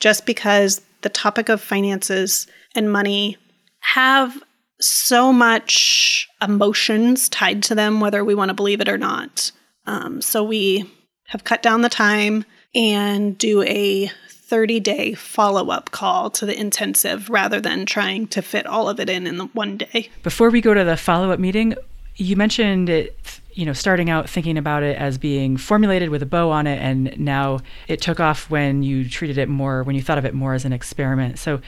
just 0.00 0.26
because 0.26 0.80
the 1.02 1.08
topic 1.08 1.48
of 1.48 1.60
finances 1.60 2.48
and 2.74 2.90
money 2.90 3.36
have 3.78 4.42
so 4.80 5.32
much 5.32 6.28
emotions 6.42 7.28
tied 7.28 7.62
to 7.62 7.76
them, 7.76 8.00
whether 8.00 8.24
we 8.24 8.34
want 8.34 8.48
to 8.48 8.54
believe 8.54 8.80
it 8.80 8.88
or 8.88 8.98
not. 8.98 9.52
Um, 9.86 10.20
so 10.20 10.42
we 10.42 10.90
have 11.28 11.44
cut 11.44 11.62
down 11.62 11.82
the 11.82 11.88
time 11.88 12.44
and 12.74 13.38
do 13.38 13.62
a 13.62 14.10
30 14.28 14.80
day 14.80 15.14
follow 15.14 15.70
up 15.70 15.92
call 15.92 16.28
to 16.30 16.44
the 16.44 16.58
intensive 16.58 17.30
rather 17.30 17.60
than 17.60 17.86
trying 17.86 18.26
to 18.28 18.42
fit 18.42 18.66
all 18.66 18.88
of 18.88 18.98
it 18.98 19.08
in 19.08 19.28
in 19.28 19.38
one 19.38 19.76
day. 19.76 20.10
Before 20.24 20.50
we 20.50 20.60
go 20.60 20.74
to 20.74 20.82
the 20.82 20.96
follow 20.96 21.30
up 21.30 21.38
meeting, 21.38 21.76
you 22.16 22.36
mentioned 22.36 22.88
it 22.88 23.40
you 23.54 23.66
know, 23.66 23.72
starting 23.72 24.10
out 24.10 24.28
thinking 24.28 24.56
about 24.56 24.82
it 24.82 24.96
as 24.96 25.18
being 25.18 25.56
formulated 25.56 26.10
with 26.10 26.22
a 26.22 26.26
bow 26.26 26.50
on 26.50 26.66
it, 26.66 26.78
and 26.80 27.18
now 27.18 27.60
it 27.88 28.00
took 28.00 28.20
off 28.20 28.50
when 28.50 28.82
you 28.82 29.08
treated 29.08 29.38
it 29.38 29.48
more, 29.48 29.82
when 29.82 29.94
you 29.94 30.02
thought 30.02 30.18
of 30.18 30.24
it 30.24 30.34
more 30.34 30.54
as 30.54 30.64
an 30.64 30.72
experiment. 30.72 31.38
So, 31.38 31.60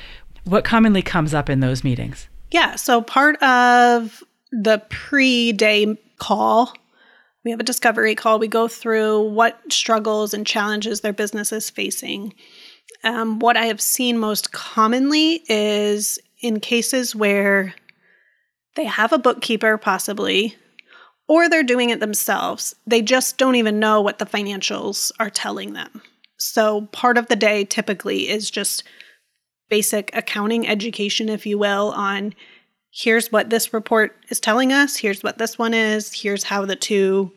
what 0.44 0.64
commonly 0.64 1.02
comes 1.02 1.34
up 1.34 1.50
in 1.50 1.60
those 1.60 1.84
meetings? 1.84 2.28
Yeah. 2.50 2.76
So, 2.76 3.02
part 3.02 3.40
of 3.42 4.22
the 4.50 4.82
pre 4.88 5.52
day 5.52 5.98
call, 6.18 6.72
we 7.44 7.50
have 7.50 7.60
a 7.60 7.64
discovery 7.64 8.14
call. 8.14 8.38
We 8.38 8.48
go 8.48 8.68
through 8.68 9.28
what 9.30 9.60
struggles 9.70 10.32
and 10.32 10.46
challenges 10.46 11.00
their 11.00 11.12
business 11.12 11.52
is 11.52 11.68
facing. 11.68 12.34
Um, 13.02 13.38
what 13.38 13.56
I 13.56 13.66
have 13.66 13.80
seen 13.80 14.18
most 14.18 14.52
commonly 14.52 15.42
is 15.48 16.18
in 16.40 16.60
cases 16.60 17.14
where 17.14 17.74
they 18.74 18.84
have 18.84 19.12
a 19.12 19.18
bookkeeper, 19.18 19.78
possibly, 19.78 20.56
or 21.28 21.48
they're 21.48 21.62
doing 21.62 21.90
it 21.90 22.00
themselves. 22.00 22.74
They 22.86 23.02
just 23.02 23.38
don't 23.38 23.56
even 23.56 23.78
know 23.78 24.00
what 24.00 24.18
the 24.18 24.26
financials 24.26 25.12
are 25.18 25.30
telling 25.30 25.72
them. 25.72 26.02
So, 26.36 26.82
part 26.92 27.16
of 27.16 27.28
the 27.28 27.36
day 27.36 27.64
typically 27.64 28.28
is 28.28 28.50
just 28.50 28.84
basic 29.70 30.10
accounting 30.14 30.66
education, 30.66 31.28
if 31.28 31.46
you 31.46 31.58
will, 31.58 31.92
on 31.92 32.34
here's 32.90 33.32
what 33.32 33.50
this 33.50 33.72
report 33.72 34.16
is 34.28 34.40
telling 34.40 34.72
us, 34.72 34.96
here's 34.96 35.22
what 35.22 35.38
this 35.38 35.58
one 35.58 35.74
is, 35.74 36.12
here's 36.12 36.44
how 36.44 36.64
the 36.64 36.76
two 36.76 37.32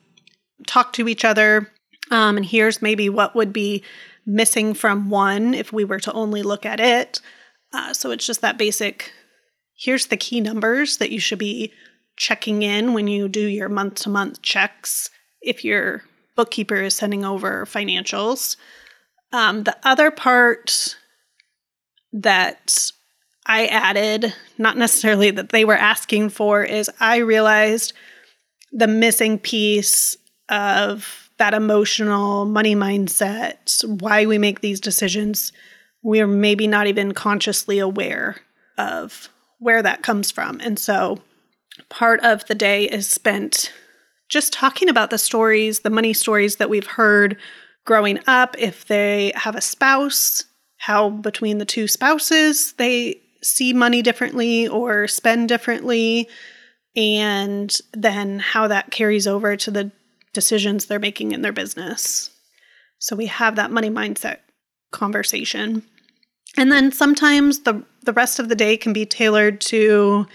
talk 0.65 0.94
to 0.94 1.08
each 1.08 1.24
other, 1.24 1.72
um, 2.12 2.38
and 2.38 2.46
here's 2.46 2.82
maybe 2.82 3.10
what 3.10 3.36
would 3.36 3.53
be 3.53 3.84
missing 4.25 4.74
from 4.74 5.10
one 5.10 5.53
if 5.53 5.72
we 5.72 5.86
were 5.86 6.00
to 6.00 6.12
only 6.13 6.44
look 6.44 6.65
at 6.65 6.79
it. 6.79 7.22
Uh, 7.74 7.94
so, 7.94 8.12
it's 8.12 8.25
just 8.25 8.41
that 8.41 8.58
basic 8.58 9.13
here's 9.77 10.07
the 10.07 10.17
key 10.17 10.41
numbers 10.41 10.98
that 10.98 11.12
you 11.12 11.19
should 11.19 11.39
be 11.39 11.72
checking 12.17 12.63
in 12.63 12.93
when 12.93 13.07
you 13.07 13.29
do 13.29 13.46
your 13.46 13.69
month 13.69 13.96
to 13.96 14.10
month 14.10 14.41
checks 14.41 15.10
if 15.41 15.63
your 15.63 16.03
bookkeeper 16.36 16.75
is 16.75 16.96
sending 16.96 17.24
over 17.24 17.65
financials. 17.65 18.57
Um, 19.31 19.63
the 19.63 19.77
other 19.84 20.10
part 20.10 20.96
that 22.12 22.91
I 23.46 23.67
added, 23.67 24.34
not 24.57 24.77
necessarily 24.77 25.31
that 25.31 25.50
they 25.50 25.63
were 25.63 25.77
asking 25.77 26.29
for, 26.29 26.63
is 26.63 26.89
I 27.00 27.17
realized 27.17 27.93
the 28.72 28.88
missing 28.88 29.39
piece 29.39 30.17
of 30.50 31.29
that 31.38 31.53
emotional 31.53 32.46
money 32.46 32.75
mindset, 32.75 33.86
why 34.01 34.25
we 34.25 34.38
make 34.38 34.62
these 34.62 34.79
decisions. 34.79 35.51
We 36.01 36.19
are 36.19 36.27
maybe 36.27 36.67
not 36.67 36.88
even 36.88 37.13
consciously 37.13 37.79
aware 37.79 38.38
of 38.77 39.29
where 39.60 39.82
that 39.82 40.04
comes 40.04 40.32
from. 40.32 40.60
And 40.62 40.78
so 40.78 41.20
part 41.90 42.20
of 42.22 42.46
the 42.46 42.56
day 42.56 42.86
is 42.86 43.08
spent 43.08 43.72
just 44.30 44.54
talking 44.54 44.90
about 44.90 45.10
the 45.10 45.18
stories, 45.18 45.80
the 45.80 45.90
money 45.90 46.14
stories 46.14 46.58
that 46.58 46.70
we've 46.70 46.88
heard 46.88 47.38
growing 47.86 48.20
up. 48.28 48.56
If 48.58 48.86
they 48.86 49.32
have 49.36 49.56
a 49.56 49.62
spouse, 49.62 50.44
how 50.78 51.10
between 51.10 51.58
the 51.58 51.66
two 51.66 51.88
spouses 51.88 52.74
they 52.74 53.22
see 53.42 53.74
money 53.74 54.02
differently 54.02 54.68
or 54.68 55.08
spend 55.08 55.48
differently, 55.48 56.28
and 56.96 57.76
then 57.94 58.40
how 58.40 58.68
that 58.68 58.92
carries 58.92 59.28
over 59.28 59.56
to 59.56 59.72
the 59.72 59.92
decisions 60.34 60.86
they're 60.86 61.00
making 61.00 61.32
in 61.32 61.42
their 61.42 61.54
business. 61.54 62.32
So 63.00 63.16
we 63.16 63.28
have 63.28 63.56
that 63.56 63.72
money 63.72 63.90
mindset 63.90 64.40
conversation. 64.92 65.84
And 66.56 66.72
then 66.72 66.92
sometimes 66.92 67.60
the 67.60 67.84
the 68.04 68.13
rest 68.13 68.39
of 68.39 68.48
the 68.48 68.56
day 68.56 68.77
can 68.77 68.94
be 68.94 69.06
tailored 69.06 69.60
to 69.60 70.25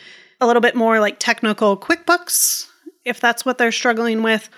a 0.41 0.47
little 0.47 0.61
bit 0.61 0.75
more 0.75 1.01
like 1.01 1.19
technical 1.19 1.77
QuickBooks, 1.77 2.69
if 3.05 3.19
that's 3.19 3.47
what 3.47 3.57
they're 3.57 3.73
struggling 3.73 4.23
with, 4.23 4.51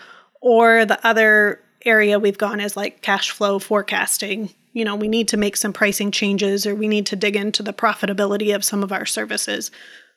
or 0.42 0.84
the 0.84 1.04
other 1.06 1.60
area 1.84 2.18
we've 2.18 2.38
gone 2.38 2.58
is 2.58 2.76
like 2.76 3.02
cash 3.02 3.30
flow 3.30 3.58
forecasting. 3.58 4.50
You 4.72 4.84
know, 4.84 4.96
we 4.96 5.06
need 5.06 5.28
to 5.28 5.36
make 5.36 5.56
some 5.56 5.72
pricing 5.72 6.10
changes 6.10 6.66
or 6.66 6.74
we 6.74 6.88
need 6.88 7.06
to 7.06 7.16
dig 7.16 7.36
into 7.36 7.62
the 7.62 7.72
profitability 7.72 8.54
of 8.54 8.64
some 8.64 8.82
of 8.82 8.92
our 8.92 9.06
services. 9.06 9.70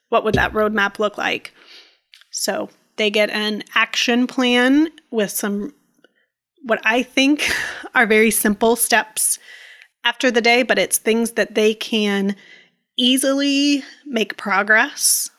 what 0.09 0.23
would 0.23 0.35
that 0.35 0.53
roadmap 0.53 0.99
look 0.99 1.17
like? 1.17 1.53
So 2.31 2.69
they 2.95 3.11
get 3.11 3.29
an 3.29 3.63
action 3.75 4.25
plan 4.25 4.87
with 5.11 5.31
some 5.31 5.73
what 6.63 6.79
I 6.83 7.03
think 7.03 7.47
are 7.95 8.05
very 8.07 8.31
simple 8.31 8.75
steps 8.75 9.37
after 10.07 10.31
the 10.31 10.39
day, 10.39 10.63
but 10.63 10.79
it's 10.79 10.97
things 10.97 11.31
that 11.31 11.53
they 11.53 11.73
can 11.73 12.33
easily 12.97 13.83
make 14.05 14.37
progress. 14.37 15.29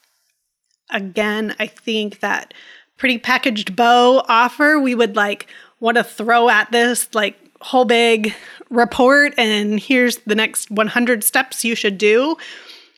Again, 0.90 1.56
I 1.58 1.66
think 1.66 2.20
that 2.20 2.52
pretty 2.98 3.16
packaged 3.16 3.75
bow 3.75 4.22
offer 4.28 4.78
we 4.78 4.94
would 4.94 5.16
like 5.16 5.46
want 5.80 5.96
to 5.96 6.04
throw 6.04 6.50
at 6.50 6.70
this 6.70 7.08
like 7.14 7.38
whole 7.62 7.87
big 7.87 8.34
report 8.68 9.32
and 9.38 9.80
here's 9.80 10.18
the 10.18 10.34
next 10.34 10.70
100 10.70 11.25
steps 11.25 11.64
you 11.64 11.75
should 11.75 11.96
do 11.96 12.37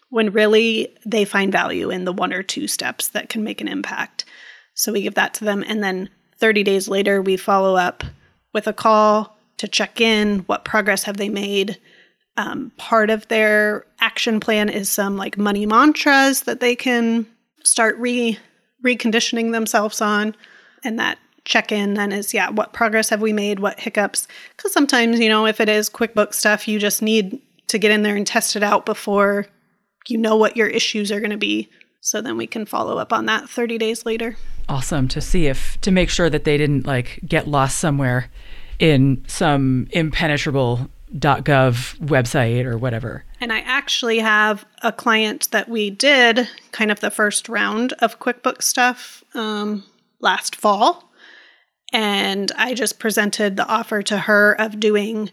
when 0.08 0.32
really 0.32 0.88
they 1.06 1.24
find 1.24 1.52
value 1.52 1.88
in 1.88 2.04
the 2.04 2.12
one 2.12 2.32
or 2.32 2.42
two 2.42 2.66
steps 2.66 3.08
that 3.08 3.28
can 3.28 3.44
make 3.44 3.60
an 3.60 3.68
impact. 3.68 4.24
So 4.74 4.92
we 4.92 5.02
give 5.02 5.14
that 5.14 5.34
to 5.34 5.44
them 5.44 5.62
and 5.68 5.84
then 5.84 6.08
30 6.38 6.64
days 6.64 6.88
later 6.88 7.22
we 7.22 7.36
follow 7.36 7.76
up 7.76 8.02
with 8.52 8.66
a 8.66 8.72
call 8.72 9.36
to 9.60 9.68
check 9.68 10.00
in 10.00 10.40
what 10.40 10.64
progress 10.64 11.04
have 11.04 11.18
they 11.18 11.28
made. 11.28 11.78
Um, 12.38 12.72
part 12.78 13.10
of 13.10 13.28
their 13.28 13.84
action 14.00 14.40
plan 14.40 14.70
is 14.70 14.88
some 14.88 15.18
like 15.18 15.36
money 15.36 15.66
mantras 15.66 16.42
that 16.42 16.60
they 16.60 16.74
can 16.74 17.26
start 17.62 17.96
re 17.98 18.38
reconditioning 18.82 19.52
themselves 19.52 20.00
on. 20.00 20.34
And 20.82 20.98
that 20.98 21.18
check 21.44 21.72
in 21.72 21.94
then 21.94 22.12
is 22.12 22.34
yeah 22.34 22.50
what 22.50 22.72
progress 22.72 23.08
have 23.08 23.20
we 23.20 23.32
made 23.32 23.58
what 23.58 23.78
hiccups? 23.78 24.26
Because 24.56 24.72
sometimes 24.72 25.20
you 25.20 25.28
know 25.28 25.44
if 25.44 25.60
it 25.60 25.68
is 25.68 25.90
quickbook 25.90 26.32
stuff 26.32 26.66
you 26.66 26.78
just 26.78 27.02
need 27.02 27.38
to 27.68 27.78
get 27.78 27.90
in 27.90 28.02
there 28.02 28.16
and 28.16 28.26
test 28.26 28.56
it 28.56 28.62
out 28.62 28.86
before 28.86 29.46
you 30.08 30.16
know 30.16 30.36
what 30.36 30.56
your 30.56 30.68
issues 30.68 31.12
are 31.12 31.20
going 31.20 31.30
to 31.30 31.36
be. 31.36 31.68
So 32.00 32.22
then 32.22 32.38
we 32.38 32.46
can 32.46 32.64
follow 32.64 32.96
up 32.96 33.12
on 33.12 33.26
that 33.26 33.50
30 33.50 33.76
days 33.76 34.06
later. 34.06 34.36
Awesome 34.70 35.08
to 35.08 35.20
see 35.20 35.46
if 35.46 35.78
to 35.82 35.90
make 35.90 36.08
sure 36.08 36.30
that 36.30 36.44
they 36.44 36.56
didn't 36.56 36.86
like 36.86 37.20
get 37.26 37.46
lost 37.46 37.78
somewhere 37.78 38.30
in 38.80 39.22
some 39.28 39.86
impenetrable 39.92 40.90
.gov 41.16 41.96
website 41.98 42.64
or 42.64 42.78
whatever. 42.78 43.24
And 43.40 43.52
I 43.52 43.60
actually 43.60 44.20
have 44.20 44.64
a 44.82 44.90
client 44.92 45.48
that 45.50 45.68
we 45.68 45.90
did 45.90 46.48
kind 46.72 46.90
of 46.90 47.00
the 47.00 47.10
first 47.10 47.48
round 47.48 47.92
of 47.94 48.18
QuickBooks 48.18 48.62
stuff 48.62 49.22
um, 49.34 49.84
last 50.20 50.56
fall. 50.56 51.12
And 51.92 52.52
I 52.56 52.74
just 52.74 52.98
presented 52.98 53.56
the 53.56 53.66
offer 53.66 54.02
to 54.02 54.18
her 54.18 54.58
of 54.60 54.80
doing 54.80 55.30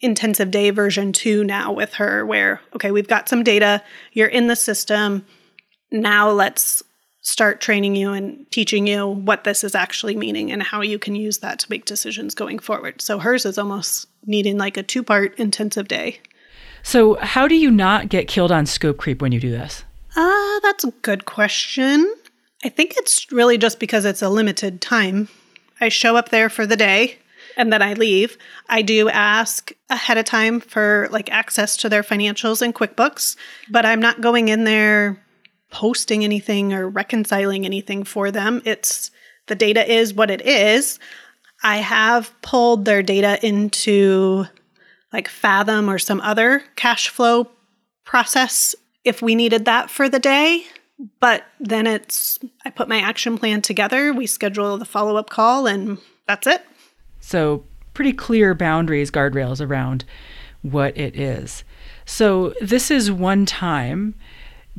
intensive 0.00 0.50
day 0.50 0.70
version 0.70 1.12
two 1.12 1.44
now 1.44 1.72
with 1.72 1.94
her, 1.94 2.26
where, 2.26 2.60
okay, 2.74 2.90
we've 2.90 3.06
got 3.06 3.28
some 3.28 3.44
data, 3.44 3.82
you're 4.12 4.26
in 4.26 4.48
the 4.48 4.56
system. 4.56 5.24
Now 5.92 6.30
let's 6.30 6.82
start 7.22 7.60
training 7.60 7.96
you 7.96 8.12
and 8.12 8.50
teaching 8.50 8.86
you 8.86 9.06
what 9.06 9.44
this 9.44 9.62
is 9.62 9.74
actually 9.74 10.16
meaning 10.16 10.50
and 10.50 10.62
how 10.62 10.80
you 10.80 10.98
can 10.98 11.14
use 11.14 11.38
that 11.38 11.58
to 11.58 11.66
make 11.70 11.84
decisions 11.84 12.34
going 12.34 12.58
forward. 12.58 13.00
So 13.02 13.18
hers 13.18 13.44
is 13.44 13.58
almost 13.58 14.06
needing 14.24 14.58
like 14.58 14.76
a 14.76 14.82
two 14.82 15.02
part 15.02 15.38
intensive 15.38 15.88
day. 15.88 16.20
So, 16.82 17.16
how 17.16 17.46
do 17.46 17.56
you 17.56 17.70
not 17.70 18.08
get 18.08 18.26
killed 18.26 18.50
on 18.50 18.64
scope 18.64 18.96
creep 18.96 19.20
when 19.20 19.32
you 19.32 19.40
do 19.40 19.50
this? 19.50 19.84
Ah, 20.16 20.56
uh, 20.56 20.60
that's 20.60 20.84
a 20.84 20.92
good 21.02 21.26
question. 21.26 22.14
I 22.64 22.70
think 22.70 22.94
it's 22.96 23.30
really 23.30 23.58
just 23.58 23.78
because 23.78 24.06
it's 24.06 24.22
a 24.22 24.30
limited 24.30 24.80
time. 24.80 25.28
I 25.80 25.90
show 25.90 26.16
up 26.16 26.30
there 26.30 26.48
for 26.48 26.66
the 26.66 26.76
day 26.76 27.18
and 27.56 27.72
then 27.72 27.82
I 27.82 27.94
leave. 27.94 28.38
I 28.68 28.82
do 28.82 29.08
ask 29.08 29.72
ahead 29.90 30.18
of 30.18 30.24
time 30.24 30.60
for 30.60 31.08
like 31.10 31.30
access 31.30 31.76
to 31.78 31.88
their 31.88 32.02
financials 32.02 32.62
and 32.62 32.74
QuickBooks, 32.74 33.36
but 33.70 33.84
I'm 33.84 34.00
not 34.00 34.20
going 34.20 34.48
in 34.48 34.64
there 34.64 35.18
posting 35.70 36.24
anything 36.24 36.72
or 36.72 36.88
reconciling 36.88 37.64
anything 37.64 38.04
for 38.04 38.30
them. 38.30 38.60
It's 38.64 39.10
the 39.46 39.54
data 39.54 39.90
is 39.90 40.14
what 40.14 40.30
it 40.30 40.42
is. 40.42 40.98
I 41.62 41.78
have 41.78 42.32
pulled 42.42 42.84
their 42.84 43.02
data 43.02 43.44
into 43.46 44.46
like 45.12 45.28
Fathom 45.28 45.90
or 45.90 45.98
some 45.98 46.20
other 46.20 46.62
cash 46.76 47.08
flow 47.08 47.50
process 48.04 48.74
if 49.04 49.22
we 49.22 49.34
needed 49.34 49.64
that 49.64 49.90
for 49.90 50.08
the 50.08 50.18
day. 50.18 50.64
But 51.18 51.44
then 51.58 51.86
it's, 51.86 52.38
I 52.64 52.70
put 52.70 52.88
my 52.88 52.98
action 53.00 53.38
plan 53.38 53.62
together, 53.62 54.12
we 54.12 54.26
schedule 54.26 54.76
the 54.76 54.84
follow 54.84 55.16
up 55.16 55.30
call, 55.30 55.66
and 55.66 55.96
that's 56.26 56.46
it. 56.46 56.62
So, 57.20 57.64
pretty 57.94 58.12
clear 58.12 58.54
boundaries, 58.54 59.10
guardrails 59.10 59.66
around 59.66 60.04
what 60.60 60.96
it 60.98 61.18
is. 61.18 61.64
So, 62.04 62.52
this 62.60 62.90
is 62.90 63.10
one 63.10 63.46
time 63.46 64.14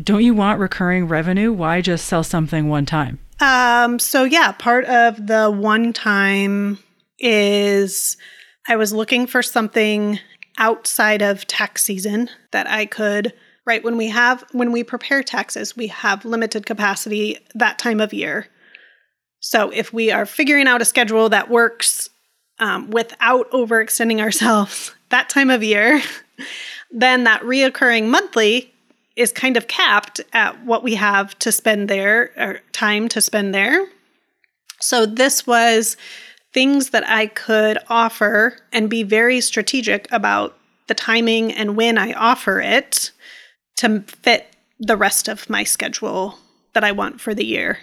don't 0.02 0.24
you 0.24 0.34
want 0.34 0.60
recurring 0.60 1.08
revenue? 1.08 1.52
Why 1.52 1.82
just 1.82 2.06
sell 2.06 2.24
something 2.24 2.70
one 2.70 2.86
time? 2.86 3.20
Um, 3.40 4.00
so 4.00 4.24
yeah, 4.24 4.52
part 4.52 4.86
of 4.86 5.28
the 5.28 5.50
one 5.50 5.94
time 5.94 6.80
is 7.20 8.18
I 8.68 8.76
was 8.76 8.94
looking 8.94 9.28
for 9.28 9.42
something 9.42 10.20
outside 10.58 11.22
of 11.22 11.48
tax 11.48 11.84
season 11.84 12.30
that 12.52 12.68
I 12.68 12.86
could 12.86 13.34
right 13.66 13.84
when 13.84 13.98
we 13.98 14.08
have 14.08 14.44
when 14.52 14.72
we 14.72 14.84
prepare 14.84 15.24
taxes, 15.24 15.76
we 15.76 15.88
have 15.88 16.26
limited 16.26 16.66
capacity 16.66 17.40
that 17.56 17.80
time 17.80 18.00
of 18.00 18.14
year. 18.14 18.48
So 19.40 19.72
if 19.72 19.92
we 19.92 20.12
are 20.12 20.26
figuring 20.26 20.68
out 20.68 20.82
a 20.82 20.86
schedule 20.86 21.30
that 21.30 21.50
works 21.50 22.10
um, 22.60 22.92
without 22.92 23.50
overextending 23.52 24.20
ourselves 24.20 24.94
that 25.10 25.30
time 25.30 25.50
of 25.50 25.64
year, 25.64 26.02
then 26.92 27.24
that 27.24 27.42
reoccurring 27.42 28.08
monthly 28.08 28.71
is 29.22 29.32
kind 29.32 29.58
of 29.58 29.68
capped 29.68 30.20
at 30.34 30.64
what 30.66 30.84
we 30.84 30.96
have 30.96 31.38
to 31.40 31.52
spend 31.52 31.90
there 31.90 32.32
or 32.38 32.60
time 32.72 33.08
to 33.10 33.22
spend 33.22 33.54
there. 33.54 33.88
So 34.80 35.06
this 35.06 35.48
was 35.48 35.96
things 36.54 36.90
that 36.90 37.08
I 37.08 37.28
could 37.28 37.78
offer 37.88 38.58
and 38.74 38.90
be 38.90 39.04
very 39.04 39.40
strategic 39.42 40.12
about 40.12 40.58
the 40.88 40.94
timing 40.94 41.54
and 41.54 41.78
when 41.78 41.98
I 41.98 42.14
offer 42.14 42.60
it 42.60 43.12
to 43.78 44.02
fit 44.02 44.48
the 44.80 44.98
rest 44.98 45.28
of 45.28 45.50
my 45.50 45.64
schedule 45.64 46.38
that 46.74 46.84
I 46.84 46.92
want 46.92 47.22
for 47.22 47.34
the 47.34 47.46
year. 47.46 47.80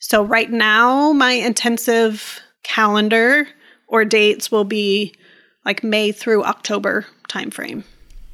So 0.00 0.22
right 0.22 0.50
now 0.50 1.12
my 1.12 1.32
intensive 1.32 2.40
calendar 2.64 3.46
or 3.86 4.04
dates 4.04 4.50
will 4.50 4.64
be 4.64 5.14
like 5.64 5.84
May 5.84 6.12
through 6.12 6.44
October 6.44 7.06
timeframe. 7.28 7.84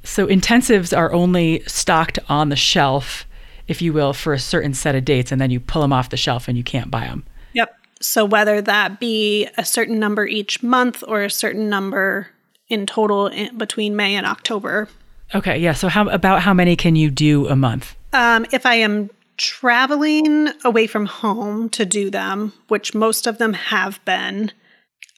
So 0.09 0.27
intensives 0.27 0.97
are 0.97 1.13
only 1.13 1.63
stocked 1.67 2.19
on 2.31 2.49
the 2.49 2.57
shelf, 2.57 3.27
if 3.69 3.83
you 3.83 3.93
will, 3.93 4.15
for 4.15 4.33
a 4.33 4.39
certain 4.39 4.73
set 4.73 4.95
of 4.95 5.05
dates, 5.05 5.31
and 5.31 5.39
then 5.39 5.51
you 5.51 5.61
pull 5.61 5.83
them 5.83 5.93
off 5.93 6.09
the 6.09 6.17
shelf 6.17 6.49
and 6.49 6.57
you 6.57 6.65
can't 6.65 6.91
buy 6.91 7.03
them. 7.03 7.25
Yep. 7.53 7.77
So 8.01 8.25
whether 8.25 8.63
that 8.63 9.01
be 9.01 9.49
a 9.59 9.65
certain 9.67 9.99
number 9.99 10.27
each 10.27 10.63
month 10.63 11.05
or 11.07 11.25
a 11.25 11.31
certain 11.31 11.69
number 11.69 12.29
in 12.69 12.87
total 12.87 13.27
in 13.27 13.59
between 13.59 13.97
May 13.97 14.15
and 14.15 14.27
October. 14.27 14.89
Okay. 15.35 15.59
Yeah. 15.59 15.75
So 15.75 15.89
how 15.89 16.09
about 16.09 16.41
how 16.41 16.55
many 16.55 16.75
can 16.75 16.97
you 16.97 17.11
do 17.11 17.47
a 17.47 17.55
month? 17.55 17.95
Um, 18.15 18.47
if 18.51 18.65
I 18.65 18.77
am 18.77 19.11
traveling 19.37 20.49
away 20.65 20.87
from 20.87 21.05
home 21.05 21.69
to 21.71 21.85
do 21.85 22.11
them, 22.11 22.55
which 22.69 22.95
most 22.95 23.27
of 23.27 23.37
them 23.37 23.53
have 23.53 24.03
been, 24.07 24.53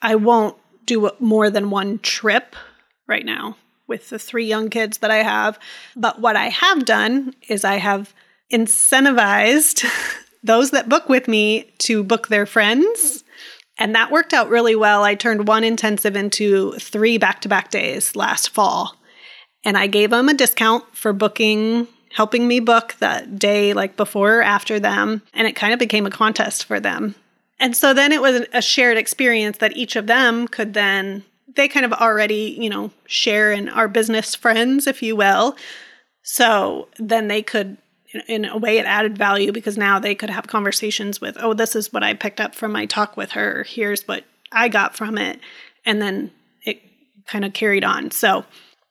I 0.02 0.16
won't 0.16 0.56
do 0.84 1.10
more 1.20 1.48
than 1.48 1.70
one 1.70 2.00
trip 2.00 2.56
right 3.06 3.24
now 3.24 3.56
with 3.90 4.08
the 4.08 4.18
three 4.18 4.46
young 4.46 4.70
kids 4.70 4.98
that 4.98 5.10
I 5.10 5.22
have. 5.22 5.58
But 5.94 6.20
what 6.20 6.36
I 6.36 6.48
have 6.48 6.86
done 6.86 7.34
is 7.48 7.64
I 7.64 7.76
have 7.76 8.14
incentivized 8.50 9.84
those 10.42 10.70
that 10.70 10.88
book 10.88 11.10
with 11.10 11.28
me 11.28 11.70
to 11.78 12.02
book 12.02 12.28
their 12.28 12.46
friends. 12.46 13.24
And 13.76 13.94
that 13.94 14.10
worked 14.10 14.32
out 14.32 14.48
really 14.48 14.76
well. 14.76 15.02
I 15.02 15.14
turned 15.14 15.48
one 15.48 15.64
intensive 15.64 16.16
into 16.16 16.72
three 16.74 17.18
back 17.18 17.42
to 17.42 17.48
back 17.48 17.70
days 17.70 18.16
last 18.16 18.50
fall. 18.50 18.96
And 19.64 19.76
I 19.76 19.86
gave 19.86 20.10
them 20.10 20.28
a 20.28 20.34
discount 20.34 20.84
for 20.96 21.12
booking, 21.12 21.86
helping 22.12 22.48
me 22.48 22.60
book 22.60 22.94
that 23.00 23.38
day, 23.38 23.74
like 23.74 23.96
before 23.96 24.38
or 24.38 24.42
after 24.42 24.80
them. 24.80 25.22
And 25.34 25.46
it 25.46 25.56
kind 25.56 25.72
of 25.72 25.78
became 25.78 26.06
a 26.06 26.10
contest 26.10 26.64
for 26.64 26.80
them. 26.80 27.14
And 27.58 27.76
so 27.76 27.92
then 27.92 28.12
it 28.12 28.22
was 28.22 28.46
a 28.54 28.62
shared 28.62 28.96
experience 28.96 29.58
that 29.58 29.76
each 29.76 29.96
of 29.96 30.06
them 30.06 30.48
could 30.48 30.72
then 30.72 31.24
they 31.56 31.68
kind 31.68 31.86
of 31.86 31.92
already, 31.92 32.56
you 32.58 32.70
know, 32.70 32.90
share 33.06 33.52
in 33.52 33.68
our 33.68 33.88
business 33.88 34.34
friends, 34.34 34.86
if 34.86 35.02
you 35.02 35.16
will. 35.16 35.56
So 36.22 36.88
then 36.98 37.28
they 37.28 37.42
could, 37.42 37.76
in 38.28 38.44
a 38.44 38.56
way, 38.56 38.78
it 38.78 38.86
added 38.86 39.16
value 39.16 39.52
because 39.52 39.78
now 39.78 39.98
they 39.98 40.14
could 40.14 40.30
have 40.30 40.46
conversations 40.46 41.20
with, 41.20 41.36
oh, 41.40 41.54
this 41.54 41.74
is 41.74 41.92
what 41.92 42.02
I 42.02 42.14
picked 42.14 42.40
up 42.40 42.54
from 42.54 42.72
my 42.72 42.86
talk 42.86 43.16
with 43.16 43.32
her. 43.32 43.64
Here's 43.68 44.06
what 44.06 44.24
I 44.52 44.68
got 44.68 44.96
from 44.96 45.18
it. 45.18 45.40
And 45.84 46.00
then 46.00 46.30
it 46.64 46.82
kind 47.26 47.44
of 47.44 47.52
carried 47.52 47.84
on. 47.84 48.10
So 48.10 48.44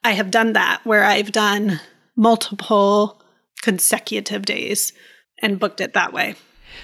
I 0.04 0.12
have 0.12 0.32
done 0.32 0.54
that 0.54 0.82
where 0.84 1.04
I've 1.04 1.32
done 1.32 1.80
multiple 2.16 3.22
consecutive 3.62 4.46
days 4.46 4.94
and 5.42 5.60
booked 5.60 5.82
it 5.82 5.94
that 5.94 6.14
way. 6.14 6.36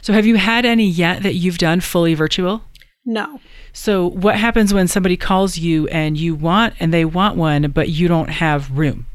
So 0.01 0.13
have 0.13 0.25
you 0.25 0.35
had 0.35 0.65
any 0.65 0.87
yet 0.87 1.23
that 1.23 1.35
you've 1.35 1.57
done 1.57 1.79
fully 1.79 2.13
virtual? 2.13 2.63
No. 3.05 3.39
So, 3.71 4.09
what 4.09 4.35
happens 4.35 4.73
when 4.73 4.87
somebody 4.87 5.15
calls 5.15 5.57
you 5.57 5.87
and 5.89 6.17
you 6.17 6.33
want 6.33 6.73
and 6.79 6.93
they 6.93 7.05
want 7.05 7.37
one, 7.37 7.69
but 7.71 7.89
you 7.89 8.07
don't 8.07 8.29
have 8.29 8.71
room? 8.71 9.05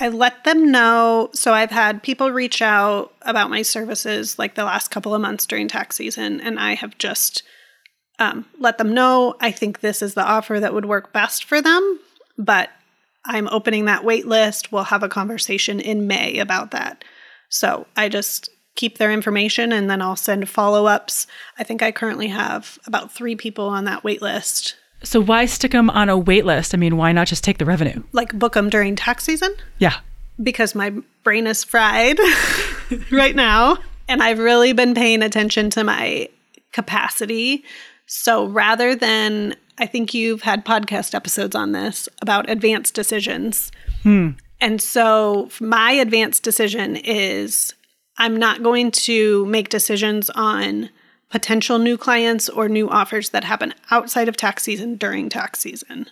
I 0.00 0.08
let 0.08 0.44
them 0.44 0.70
know. 0.70 1.30
So 1.34 1.52
I've 1.52 1.70
had 1.70 2.02
people 2.02 2.30
reach 2.30 2.62
out 2.62 3.12
about 3.22 3.50
my 3.50 3.62
services 3.62 4.38
like 4.38 4.54
the 4.54 4.64
last 4.64 4.90
couple 4.90 5.14
of 5.14 5.20
months 5.20 5.46
during 5.46 5.68
tax 5.68 5.96
season, 5.96 6.40
and 6.40 6.58
I 6.58 6.74
have 6.74 6.96
just 6.98 7.42
um, 8.18 8.46
let 8.58 8.78
them 8.78 8.94
know 8.94 9.34
I 9.40 9.50
think 9.50 9.80
this 9.80 10.02
is 10.02 10.14
the 10.14 10.24
offer 10.24 10.60
that 10.60 10.72
would 10.72 10.86
work 10.86 11.12
best 11.12 11.44
for 11.44 11.60
them. 11.60 12.00
But 12.38 12.70
I'm 13.24 13.48
opening 13.48 13.84
that 13.84 14.04
wait 14.04 14.26
list. 14.26 14.72
We'll 14.72 14.84
have 14.84 15.02
a 15.02 15.08
conversation 15.08 15.80
in 15.80 16.06
May 16.06 16.38
about 16.38 16.70
that. 16.70 17.04
So 17.48 17.86
I 17.96 18.08
just 18.08 18.48
keep 18.74 18.98
their 18.98 19.12
information 19.12 19.72
and 19.72 19.90
then 19.90 20.00
I'll 20.00 20.16
send 20.16 20.48
follow 20.48 20.86
ups. 20.86 21.26
I 21.58 21.64
think 21.64 21.82
I 21.82 21.92
currently 21.92 22.28
have 22.28 22.78
about 22.86 23.12
three 23.12 23.36
people 23.36 23.68
on 23.68 23.84
that 23.84 24.04
wait 24.04 24.22
list. 24.22 24.76
So 25.02 25.20
why 25.20 25.46
stick 25.46 25.72
them 25.72 25.90
on 25.90 26.08
a 26.08 26.16
wait 26.16 26.44
list? 26.44 26.74
I 26.74 26.78
mean, 26.78 26.96
why 26.96 27.12
not 27.12 27.26
just 27.26 27.44
take 27.44 27.58
the 27.58 27.64
revenue? 27.64 28.02
Like 28.12 28.38
book 28.38 28.54
them 28.54 28.70
during 28.70 28.96
tax 28.96 29.24
season? 29.24 29.54
Yeah. 29.78 29.98
Because 30.42 30.74
my 30.74 30.94
brain 31.24 31.46
is 31.46 31.64
fried 31.64 32.18
right 33.10 33.34
now. 33.34 33.78
And 34.08 34.22
I've 34.22 34.38
really 34.38 34.72
been 34.72 34.94
paying 34.94 35.22
attention 35.22 35.70
to 35.70 35.84
my 35.84 36.28
capacity. 36.72 37.64
So 38.06 38.46
rather 38.46 38.94
than, 38.94 39.54
I 39.78 39.86
think 39.86 40.14
you've 40.14 40.42
had 40.42 40.64
podcast 40.64 41.14
episodes 41.14 41.54
on 41.54 41.72
this 41.72 42.08
about 42.20 42.48
advanced 42.48 42.94
decisions. 42.94 43.72
Hmm. 44.02 44.30
And 44.60 44.80
so 44.80 45.48
my 45.60 45.92
advanced 45.92 46.42
decision 46.42 46.96
is 46.96 47.74
I'm 48.18 48.36
not 48.36 48.62
going 48.62 48.90
to 48.92 49.46
make 49.46 49.68
decisions 49.68 50.30
on 50.30 50.90
potential 51.30 51.78
new 51.78 51.96
clients 51.96 52.48
or 52.48 52.68
new 52.68 52.88
offers 52.88 53.30
that 53.30 53.44
happen 53.44 53.74
outside 53.90 54.28
of 54.28 54.36
tax 54.36 54.62
season 54.62 54.96
during 54.96 55.28
tax 55.28 55.60
season. 55.60 56.06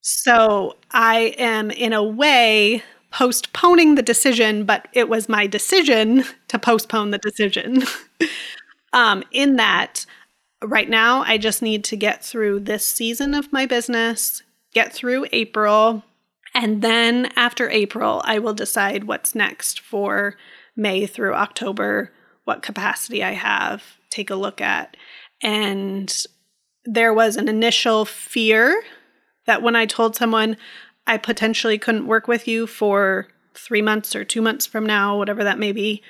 So 0.00 0.76
I 0.92 1.34
am, 1.38 1.70
in 1.70 1.92
a 1.92 2.02
way, 2.02 2.82
postponing 3.10 3.94
the 3.94 4.02
decision, 4.02 4.64
but 4.64 4.88
it 4.92 5.08
was 5.08 5.28
my 5.28 5.46
decision 5.46 6.24
to 6.48 6.58
postpone 6.58 7.10
the 7.10 7.18
decision. 7.18 7.82
um, 8.92 9.22
in 9.32 9.56
that, 9.56 10.06
right 10.62 10.88
now, 10.88 11.22
I 11.22 11.38
just 11.38 11.60
need 11.60 11.84
to 11.84 11.96
get 11.96 12.24
through 12.24 12.60
this 12.60 12.86
season 12.86 13.34
of 13.34 13.52
my 13.52 13.66
business, 13.66 14.42
get 14.72 14.92
through 14.92 15.26
April, 15.32 16.04
and 16.54 16.82
then 16.82 17.30
after 17.36 17.70
April, 17.70 18.22
I 18.24 18.38
will 18.38 18.54
decide 18.54 19.04
what's 19.04 19.34
next 19.34 19.80
for 19.80 20.36
May 20.76 21.06
through 21.06 21.34
October, 21.34 22.12
what 22.44 22.62
capacity 22.62 23.22
I 23.22 23.32
have, 23.32 23.82
take 24.10 24.30
a 24.30 24.34
look 24.34 24.60
at. 24.60 24.96
And 25.42 26.14
there 26.84 27.12
was 27.12 27.36
an 27.36 27.48
initial 27.48 28.04
fear 28.04 28.82
that 29.46 29.62
when 29.62 29.76
I 29.76 29.86
told 29.86 30.16
someone 30.16 30.56
I 31.06 31.16
potentially 31.16 31.78
couldn't 31.78 32.06
work 32.06 32.28
with 32.28 32.46
you 32.46 32.66
for 32.66 33.28
three 33.54 33.82
months 33.82 34.14
or 34.14 34.24
two 34.24 34.40
months 34.40 34.66
from 34.66 34.86
now, 34.86 35.16
whatever 35.16 35.44
that 35.44 35.58
may 35.58 35.72
be, 35.72 36.02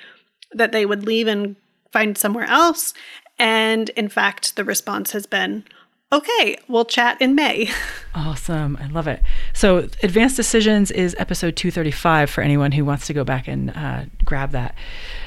that 0.51 0.71
they 0.71 0.85
would 0.85 1.05
leave 1.05 1.27
and 1.27 1.55
find 1.91 2.17
somewhere 2.17 2.45
else. 2.45 2.93
And 3.39 3.89
in 3.89 4.09
fact, 4.09 4.55
the 4.55 4.63
response 4.63 5.11
has 5.11 5.25
been, 5.25 5.65
okay, 6.13 6.55
we'll 6.67 6.85
chat 6.85 7.19
in 7.19 7.35
May. 7.35 7.69
Awesome. 8.15 8.77
I 8.79 8.85
love 8.87 9.07
it. 9.07 9.23
So, 9.53 9.89
Advanced 10.03 10.35
Decisions 10.35 10.91
is 10.91 11.15
episode 11.17 11.55
235 11.55 12.29
for 12.29 12.41
anyone 12.41 12.71
who 12.71 12.85
wants 12.85 13.07
to 13.07 13.13
go 13.13 13.23
back 13.23 13.47
and 13.47 13.71
uh, 13.71 14.05
grab 14.23 14.51
that. 14.51 14.75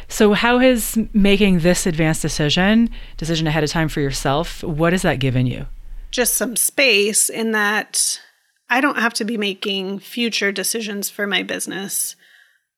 So, 0.06 0.34
how 0.34 0.60
has 0.60 0.96
making 1.12 1.58
this 1.58 1.84
advanced 1.84 2.22
decision, 2.22 2.88
decision 3.16 3.48
ahead 3.48 3.64
of 3.64 3.70
time 3.70 3.88
for 3.88 4.00
yourself, 4.00 4.62
what 4.62 4.92
has 4.92 5.02
that 5.02 5.18
given 5.18 5.46
you? 5.46 5.66
Just 6.12 6.34
some 6.34 6.54
space 6.54 7.28
in 7.28 7.50
that 7.50 8.20
I 8.70 8.80
don't 8.80 8.98
have 8.98 9.14
to 9.14 9.24
be 9.24 9.36
making 9.36 9.98
future 9.98 10.52
decisions 10.52 11.10
for 11.10 11.26
my 11.26 11.42
business 11.42 12.14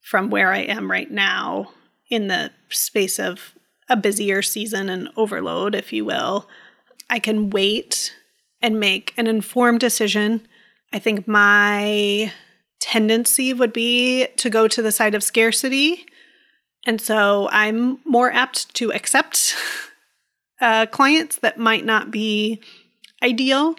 from 0.01 0.31
where 0.31 0.51
I 0.51 0.59
am 0.59 0.89
right 0.89 1.11
now 1.11 1.71
in 2.09 2.29
the 2.29 2.49
space 2.69 3.19
of 3.19 3.53
a 3.87 3.95
busier 3.95 4.41
season 4.41 4.89
and 4.89 5.09
overload, 5.15 5.75
if 5.75 5.93
you 5.93 6.03
will. 6.03 6.47
I 7.09 7.19
can 7.19 7.49
wait 7.49 8.13
and 8.61 8.79
make 8.79 9.13
an 9.17 9.27
informed 9.27 9.79
decision. 9.79 10.47
I 10.93 10.99
think 10.99 11.27
my 11.27 12.31
tendency 12.79 13.53
would 13.53 13.73
be 13.73 14.27
to 14.37 14.49
go 14.49 14.67
to 14.67 14.81
the 14.81 14.91
side 14.91 15.15
of 15.15 15.23
scarcity. 15.23 16.05
And 16.85 17.01
so 17.01 17.49
I'm 17.51 17.99
more 18.05 18.31
apt 18.31 18.73
to 18.75 18.91
accept 18.91 19.55
uh, 20.61 20.85
clients 20.87 21.37
that 21.37 21.57
might 21.57 21.85
not 21.85 22.11
be 22.11 22.61
ideal. 23.23 23.75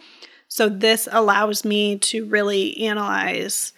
So 0.48 0.68
this 0.68 1.08
allows 1.10 1.64
me 1.64 1.98
to 1.98 2.26
really 2.26 2.76
analyze 2.78 3.72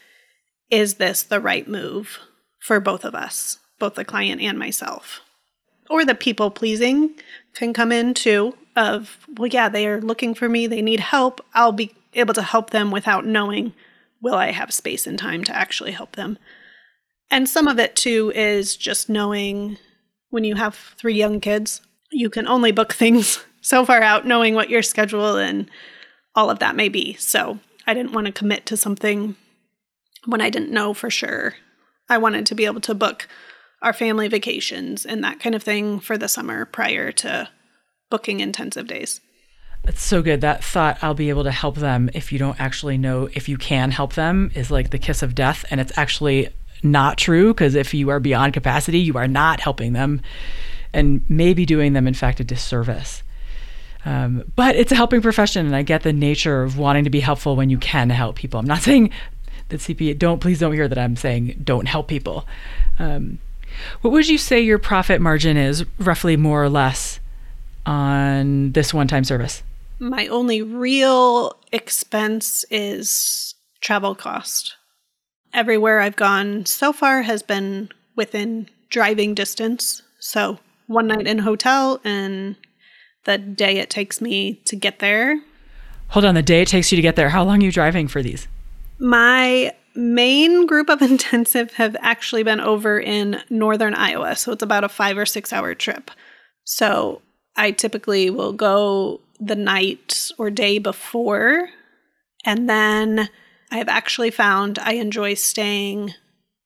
is 0.71 0.95
this 0.95 1.23
the 1.23 1.41
right 1.41 1.69
move 1.69 2.19
for 2.59 2.81
both 2.81 3.05
of 3.05 3.15
us, 3.15 3.59
both 3.79 3.95
the 3.95 4.07
client 4.07 4.41
and 4.41 4.59
myself? 4.59 5.21
Or 5.93 6.07
the 6.07 6.15
people 6.15 6.51
pleasing 6.51 7.11
can 7.53 7.75
come 7.75 7.93
in 7.93 8.15
too 8.15 8.57
of, 8.77 9.19
well, 9.37 9.49
yeah, 9.49 9.69
they 9.69 9.87
are 9.87 10.01
looking 10.01 10.35
for 10.35 10.49
me, 10.49 10.67
they 10.67 10.81
need 10.81 11.01
help. 11.01 11.45
I'll 11.53 11.71
be 11.71 11.95
able 12.15 12.33
to 12.33 12.41
help 12.41 12.71
them 12.71 12.91
without 12.91 13.27
knowing 13.27 13.75
will 14.23 14.37
I 14.37 14.53
have 14.53 14.73
space 14.73 15.07
and 15.07 15.19
time 15.19 15.45
to 15.45 15.55
actually 15.55 15.93
help 15.93 16.17
them. 16.17 16.39
And 17.31 17.47
some 17.47 17.69
of 17.69 17.79
it 17.79 17.95
too 17.95 18.33
is 18.35 18.75
just 18.75 19.11
knowing 19.11 19.77
when 20.31 20.45
you 20.45 20.55
have 20.55 20.95
three 20.97 21.13
young 21.13 21.41
kids, 21.41 21.83
you 22.11 22.31
can 22.31 22.49
only 22.49 22.73
book 22.73 22.93
things 22.95 23.45
so 23.61 23.85
far 23.85 24.01
out, 24.01 24.27
knowing 24.27 24.55
what 24.55 24.71
your 24.71 24.83
schedule 24.83 25.37
and 25.37 25.71
all 26.35 26.49
of 26.49 26.59
that 26.61 26.75
may 26.75 26.89
be. 26.89 27.13
So 27.17 27.59
I 27.87 27.93
didn't 27.93 28.13
want 28.13 28.29
to 28.29 28.33
commit 28.33 28.65
to 28.65 28.79
something 28.79 29.37
when 30.25 30.41
I 30.41 30.49
didn't 30.49 30.73
know 30.73 30.95
for 30.95 31.11
sure. 31.11 31.57
I 32.09 32.17
wanted 32.17 32.47
to 32.47 32.55
be 32.55 32.65
able 32.65 32.81
to 32.81 32.95
book 32.95 33.29
our 33.83 33.93
family 33.93 34.29
vacations 34.29 35.05
and 35.05 35.23
that 35.25 35.41
kind 35.41 35.55
of 35.55 35.63
thing 35.63 36.01
for 36.01 36.17
the 36.17 36.29
summer 36.29 36.65
prior 36.65 37.13
to 37.13 37.49
booking 38.11 38.41
intensive 38.41 38.87
days. 38.87 39.21
It's 39.85 40.03
so 40.03 40.23
good. 40.23 40.41
That 40.41 40.63
thought, 40.63 40.99
I'll 41.03 41.15
be 41.15 41.29
able 41.29 41.43
to 41.45 41.51
help 41.51 41.77
them 41.77 42.09
if 42.15 42.33
you 42.33 42.39
don't 42.39 42.61
actually 42.61 42.97
know 42.97 43.29
if 43.33 43.49
you 43.49 43.59
can 43.59 43.91
help 43.91 44.15
them, 44.15 44.53
is 44.55 44.71
like 44.71 44.91
the 44.91 44.99
kiss 44.99 45.23
of 45.23 45.35
death. 45.35 45.65
And 45.71 45.81
it's 45.81 45.97
actually 45.99 46.51
not 46.85 47.19
true 47.19 47.53
because 47.53 47.75
if 47.75 47.93
you 47.93 48.09
are 48.11 48.21
beyond 48.21 48.55
capacity, 48.55 49.01
you 49.01 49.17
are 49.17 49.27
not 49.27 49.61
helping 49.61 49.93
them 49.93 50.21
and 50.93 51.25
maybe 51.29 51.67
doing 51.67 51.95
them, 51.95 52.07
in 52.07 52.15
fact, 52.15 52.39
a 52.39 52.45
disservice. 52.45 53.23
Um, 54.05 54.45
but 54.57 54.77
it's 54.77 54.93
a 54.93 54.97
helping 54.97 55.23
profession, 55.23 55.65
and 55.65 55.75
I 55.77 55.83
get 55.83 56.03
the 56.03 56.13
nature 56.13 56.63
of 56.63 56.77
wanting 56.77 57.05
to 57.05 57.11
be 57.11 57.21
helpful 57.21 57.57
when 57.57 57.71
you 57.71 57.79
can 57.79 58.11
help 58.11 58.37
people. 58.37 58.61
I'm 58.61 58.67
not 58.67 58.83
saying 58.83 59.11
that 59.69 59.81
CPA, 59.81 60.19
don't, 60.19 60.41
please 60.41 60.61
don't 60.61 60.73
hear 60.73 60.89
that 60.89 60.99
I'm 60.99 61.17
saying 61.17 61.61
don't 61.65 61.87
help 61.87 62.09
people. 62.09 62.47
Um, 62.99 63.39
what 64.01 64.13
would 64.13 64.29
you 64.29 64.39
say 64.39 64.61
your 64.61 64.79
profit 64.79 65.21
margin 65.21 65.57
is, 65.57 65.85
roughly 65.99 66.37
more 66.37 66.63
or 66.63 66.69
less, 66.69 67.21
on 67.87 68.73
this 68.73 68.93
one 68.93 69.09
time 69.09 69.25
service? 69.25 69.63
My 69.99 70.27
only 70.29 70.63
real 70.63 71.57
expense 71.73 72.65
is 72.71 73.55
travel 73.81 74.15
cost. 74.15 74.77
Everywhere 75.55 76.01
I've 76.01 76.17
gone 76.17 76.67
so 76.67 76.93
far 76.93 77.23
has 77.23 77.43
been 77.43 77.91
within 78.17 78.69
driving 78.89 79.35
distance. 79.35 80.03
So, 80.19 80.59
one 80.87 81.07
night 81.07 81.27
in 81.27 81.41
a 81.41 81.43
hotel 81.43 82.01
and 82.05 82.57
the 83.25 83.39
day 83.39 83.79
it 83.79 83.91
takes 83.91 84.21
me 84.21 84.55
to 84.67 84.77
get 84.77 84.99
there. 84.99 85.41
Hold 86.09 86.25
on, 86.25 86.35
the 86.35 86.43
day 86.43 86.63
it 86.63 86.69
takes 86.69 86.93
you 86.93 86.97
to 86.97 87.03
get 87.03 87.17
there. 87.17 87.31
How 87.31 87.45
long 87.45 87.63
are 87.63 87.65
you 87.65 87.73
driving 87.73 88.09
for 88.09 88.23
these? 88.23 88.49
My 88.99 89.73
main 89.95 90.67
group 90.67 90.89
of 90.89 91.03
intensive 91.03 91.73
have 91.75 91.97
actually 92.01 92.43
been 92.43 92.61
over 92.61 92.99
in 92.99 93.43
northern 93.51 93.95
Iowa. 93.95 94.37
So 94.37 94.53
it's 94.53 94.63
about 94.63 94.85
a 94.85 94.89
five 94.89 95.19
or 95.19 95.27
six 95.27 95.53
hour 95.53 95.75
trip. 95.75 96.11
So 96.65 97.23
I 97.57 97.71
typically 97.73 98.31
will 98.31 98.53
go 98.53 99.21
the 99.41 99.57
night 99.57 100.31
or 100.39 100.51
day 100.51 100.79
before. 100.79 101.69
And 102.45 102.69
then 102.69 103.29
I've 103.71 103.89
actually 103.89 104.31
found 104.31 104.79
I 104.79 104.93
enjoy 104.93 105.35
staying 105.35 106.15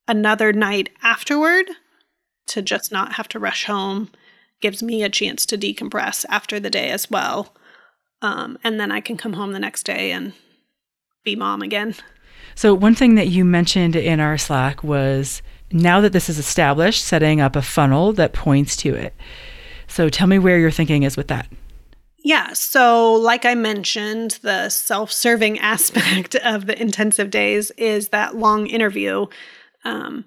another 0.09 0.53
night 0.53 0.91
afterward 1.03 1.67
to 2.49 2.63
just 2.63 2.93
not 2.93 3.15
have 3.15 3.29
to 3.29 3.39
rush 3.39 3.65
home. 3.65 4.11
Gives 4.61 4.83
me 4.83 5.03
a 5.03 5.11
chance 5.11 5.45
to 5.47 5.59
decompress 5.59 6.25
after 6.29 6.59
the 6.59 6.71
day 6.71 6.91
as 6.91 7.11
well. 7.11 7.55
Um, 8.23 8.59
and 8.65 8.81
then 8.81 8.91
I 8.91 9.01
can 9.01 9.17
come 9.17 9.35
home 9.35 9.53
the 9.53 9.59
next 9.59 9.83
day 9.83 10.13
and 10.13 10.33
be 11.25 11.37
mom 11.37 11.63
again. 11.63 11.95
So, 12.57 12.75
one 12.75 12.95
thing 12.95 13.15
that 13.15 13.29
you 13.29 13.45
mentioned 13.45 13.95
in 13.95 14.19
our 14.19 14.37
Slack 14.37 14.83
was 14.83 15.43
now 15.71 16.01
that 16.01 16.13
this 16.13 16.29
is 16.29 16.39
established, 16.39 17.05
setting 17.05 17.41
up 17.41 17.57
a 17.57 17.63
funnel 17.63 18.13
that 18.15 18.33
points 18.33 18.77
to 18.79 18.95
it. 18.95 19.15
So 19.87 20.09
tell 20.09 20.27
me 20.27 20.39
where 20.39 20.59
your 20.59 20.71
thinking 20.71 21.03
is 21.03 21.17
with 21.17 21.29
that. 21.29 21.47
Yeah. 22.19 22.53
So, 22.55 23.15
like 23.15 23.45
I 23.45 23.55
mentioned, 23.55 24.39
the 24.43 24.69
self 24.69 25.13
serving 25.13 25.59
aspect 25.61 26.35
of 26.37 26.67
the 26.67 26.81
intensive 26.81 27.31
days 27.31 27.71
is 27.73 28.09
that 28.09 28.37
long 28.37 28.67
interview. 28.67 29.27
Um, 29.85 30.25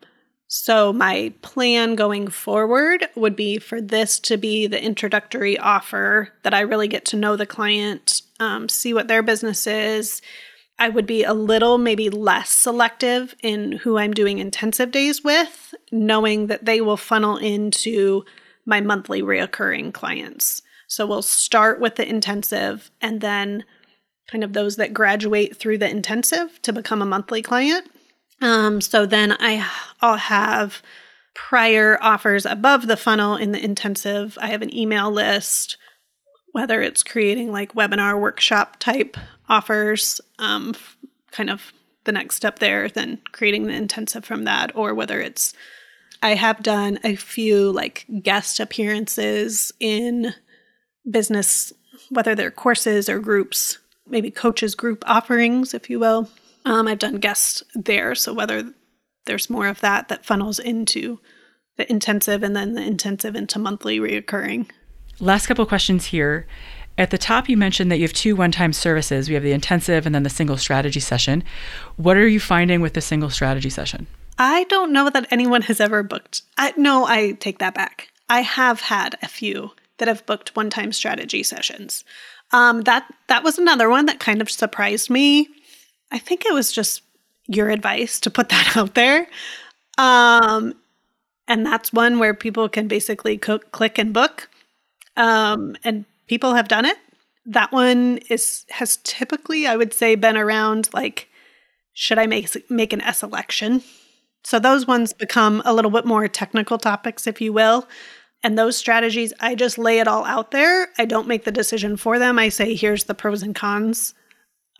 so, 0.47 0.93
my 0.93 1.33
plan 1.41 1.95
going 1.95 2.29
forward 2.29 3.05
would 3.15 3.35
be 3.35 3.59
for 3.59 3.81
this 3.81 4.17
to 4.21 4.37
be 4.37 4.65
the 4.65 4.81
introductory 4.81 5.57
offer 5.57 6.29
that 6.43 6.53
I 6.53 6.61
really 6.61 6.87
get 6.87 7.05
to 7.05 7.17
know 7.17 7.35
the 7.35 7.45
client, 7.45 8.21
um, 8.39 8.69
see 8.69 8.93
what 8.93 9.07
their 9.07 9.21
business 9.21 9.67
is. 9.67 10.21
I 10.79 10.89
would 10.89 11.05
be 11.05 11.23
a 11.23 11.33
little 11.33 11.77
maybe 11.77 12.09
less 12.09 12.49
selective 12.49 13.35
in 13.43 13.73
who 13.73 13.97
I'm 13.97 14.13
doing 14.13 14.39
intensive 14.39 14.91
days 14.91 15.23
with, 15.23 15.75
knowing 15.91 16.47
that 16.47 16.65
they 16.65 16.79
will 16.79 16.97
funnel 16.97 17.37
into 17.37 18.23
my 18.65 18.79
monthly 18.79 19.21
reoccurring 19.21 19.93
clients. 19.93 20.61
So 20.87 21.05
we'll 21.05 21.21
start 21.21 21.79
with 21.79 21.95
the 21.95 22.07
intensive 22.07 22.89
and 23.01 23.21
then 23.21 23.65
kind 24.31 24.43
of 24.43 24.53
those 24.53 24.77
that 24.77 24.93
graduate 24.93 25.57
through 25.57 25.79
the 25.79 25.89
intensive 25.89 26.61
to 26.61 26.71
become 26.71 27.01
a 27.01 27.05
monthly 27.05 27.41
client. 27.41 27.91
Um, 28.41 28.79
so 28.79 29.05
then 29.05 29.35
I, 29.39 29.69
I'll 30.01 30.17
have 30.17 30.81
prior 31.35 31.97
offers 32.01 32.45
above 32.45 32.87
the 32.87 32.97
funnel 32.97 33.35
in 33.35 33.51
the 33.51 33.63
intensive. 33.63 34.37
I 34.41 34.47
have 34.47 34.61
an 34.61 34.73
email 34.73 35.11
list, 35.11 35.77
whether 36.51 36.81
it's 36.81 37.03
creating 37.03 37.51
like 37.51 37.73
webinar 37.73 38.19
workshop 38.19 38.77
type 38.79 39.17
offers, 39.47 40.21
um, 40.39 40.75
kind 41.31 41.49
of 41.49 41.73
the 42.05 42.12
next 42.12 42.35
step 42.35 42.59
there, 42.59 42.89
then 42.89 43.19
creating 43.31 43.67
the 43.67 43.73
intensive 43.73 44.25
from 44.25 44.45
that, 44.45 44.75
or 44.75 44.93
whether 44.93 45.19
it's 45.19 45.53
I 46.21 46.35
have 46.35 46.63
done 46.63 46.99
a 47.03 47.15
few 47.15 47.71
like 47.71 48.05
guest 48.21 48.59
appearances 48.59 49.71
in 49.79 50.33
business, 51.09 51.71
whether 52.09 52.35
they're 52.35 52.51
courses 52.51 53.07
or 53.09 53.19
groups, 53.19 53.77
maybe 54.07 54.31
coaches 54.31 54.75
group 54.75 55.03
offerings, 55.07 55.73
if 55.73 55.89
you 55.89 55.99
will. 55.99 56.29
Um, 56.65 56.88
I've 56.88 56.99
done 56.99 57.15
guests 57.15 57.63
there, 57.73 58.15
so 58.15 58.33
whether 58.33 58.73
there's 59.25 59.49
more 59.49 59.67
of 59.67 59.79
that 59.81 60.09
that 60.09 60.25
funnels 60.25 60.59
into 60.59 61.19
the 61.77 61.89
intensive 61.89 62.43
and 62.43 62.55
then 62.55 62.73
the 62.73 62.81
intensive 62.81 63.35
into 63.35 63.59
monthly 63.59 63.99
reoccurring. 63.99 64.69
Last 65.19 65.47
couple 65.47 65.65
questions 65.65 66.05
here. 66.05 66.47
At 66.97 67.12
the 67.12 67.17
top, 67.17 67.47
you 67.47 67.55
mentioned 67.55 67.91
that 67.91 67.97
you 67.97 68.03
have 68.03 68.13
two 68.13 68.36
one 68.36 68.51
time 68.51 68.73
services. 68.73 69.29
We 69.29 69.36
have 69.36 69.43
the 69.43 69.51
intensive 69.51 70.05
and 70.05 70.13
then 70.13 70.23
the 70.23 70.29
single 70.29 70.58
strategy 70.58 70.99
session. 70.99 71.43
What 71.95 72.17
are 72.17 72.27
you 72.27 72.39
finding 72.39 72.82
with 72.82 72.93
the 72.93 73.01
single 73.01 73.29
strategy 73.29 73.69
session? 73.69 74.08
I 74.38 74.63
don't 74.65 74.93
know 74.93 75.10
that 75.10 75.27
anyone 75.32 75.63
has 75.63 75.79
ever 75.79 76.03
booked. 76.03 76.43
I, 76.58 76.73
no, 76.77 77.05
I 77.05 77.34
take 77.34 77.60
that 77.60 77.73
back. 77.73 78.10
I 78.29 78.41
have 78.41 78.82
had 78.82 79.17
a 79.21 79.27
few 79.27 79.71
that 79.97 80.08
have 80.08 80.25
booked 80.25 80.55
one 80.55 80.69
time 80.69 80.91
strategy 80.91 81.43
sessions. 81.43 82.03
Um, 82.51 82.82
that 82.82 83.05
that 83.27 83.43
was 83.43 83.58
another 83.58 83.89
one 83.89 84.05
that 84.08 84.19
kind 84.19 84.41
of 84.41 84.49
surprised 84.49 85.10
me. 85.10 85.47
I 86.12 86.19
think 86.19 86.45
it 86.45 86.53
was 86.53 86.71
just 86.71 87.03
your 87.47 87.69
advice 87.69 88.19
to 88.21 88.29
put 88.29 88.49
that 88.49 88.75
out 88.77 88.95
there. 88.95 89.27
Um, 89.97 90.75
and 91.47 91.65
that's 91.65 91.91
one 91.91 92.19
where 92.19 92.34
people 92.34 92.69
can 92.69 92.88
basically 92.88 93.38
co- 93.38 93.60
click 93.60 93.97
and 93.97 94.13
book. 94.13 94.49
Um, 95.17 95.76
and 95.84 96.06
people 96.28 96.54
have 96.54 96.67
done 96.67 96.86
it. 96.86 96.98
That 97.45 97.72
one 97.72 98.19
is 98.30 98.65
has 98.69 98.98
typically, 98.98 99.65
I 99.67 99.76
would 99.76 99.93
say, 99.93 100.15
been 100.15 100.38
around 100.38 100.89
like, 100.93 101.30
should 101.93 102.19
I 102.19 102.28
make 102.28 102.69
make 102.69 102.93
an 102.93 103.02
S 103.02 103.24
election? 103.24 103.82
So 104.43 104.60
those 104.60 104.88
ones 104.88 105.13
become 105.13 105.62
a 105.65 105.74
little 105.74 105.91
bit 105.91 106.06
more 106.06 106.28
technical 106.28 106.78
topics, 106.78 107.28
if 107.28 107.41
you 107.41 107.52
will. 107.52 107.88
And 108.41 108.58
those 108.58 108.78
strategies, 108.78 109.34
I 109.41 109.54
just 109.56 109.78
lay 109.78 110.00
it 110.00 110.08
all 110.08 110.24
out 110.26 110.52
there. 110.52 110.88
I 110.98 111.06
don't 111.06 111.28
make 111.28 111.43
the 111.43 111.52
decision 111.52 111.98
for 111.98 112.19
them. 112.19 112.39
I 112.39 112.50
say, 112.50 112.74
here's 112.74 113.04
the 113.04 113.13
pros 113.13 113.43
and 113.43 113.54
cons, 113.54 114.13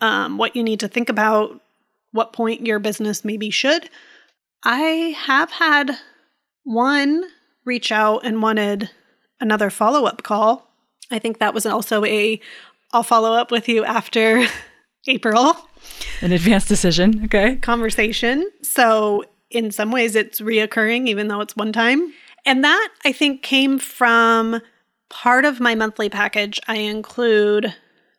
um, 0.00 0.38
what 0.38 0.56
you 0.56 0.62
need 0.62 0.80
to 0.80 0.88
think 0.88 1.10
about, 1.10 1.60
what 2.12 2.32
point 2.32 2.66
your 2.66 2.78
business 2.78 3.24
maybe 3.24 3.50
should. 3.50 3.90
I 4.64 5.14
have 5.18 5.50
had 5.50 5.90
one 6.64 7.24
reach 7.64 7.92
out 7.92 8.24
and 8.24 8.42
wanted 8.42 8.90
another 9.40 9.70
follow 9.70 10.04
up 10.06 10.22
call. 10.22 10.70
I 11.10 11.18
think 11.18 11.38
that 11.38 11.54
was 11.54 11.66
also 11.66 12.04
a 12.04 12.40
I'll 12.92 13.02
follow 13.02 13.32
up 13.32 13.50
with 13.50 13.68
you 13.68 13.84
after 13.84 14.46
April. 15.06 15.56
An 16.20 16.32
advanced 16.32 16.68
decision. 16.68 17.24
Okay. 17.24 17.56
Conversation. 17.56 18.50
So, 18.62 19.24
in 19.50 19.70
some 19.70 19.90
ways, 19.90 20.14
it's 20.14 20.40
reoccurring, 20.40 21.08
even 21.08 21.28
though 21.28 21.40
it's 21.40 21.56
one 21.56 21.72
time. 21.72 22.12
And 22.46 22.64
that 22.64 22.88
I 23.04 23.12
think 23.12 23.42
came 23.42 23.78
from 23.78 24.60
part 25.08 25.44
of 25.44 25.60
my 25.60 25.74
monthly 25.74 26.08
package. 26.08 26.60
I 26.68 26.76
include, 26.76 27.74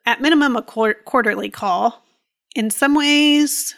at 0.06 0.22
minimum, 0.22 0.56
a 0.56 0.62
qu- 0.62 0.96
quarterly 1.06 1.50
call. 1.50 2.04
In 2.56 2.70
some 2.70 2.96
ways, 2.96 3.76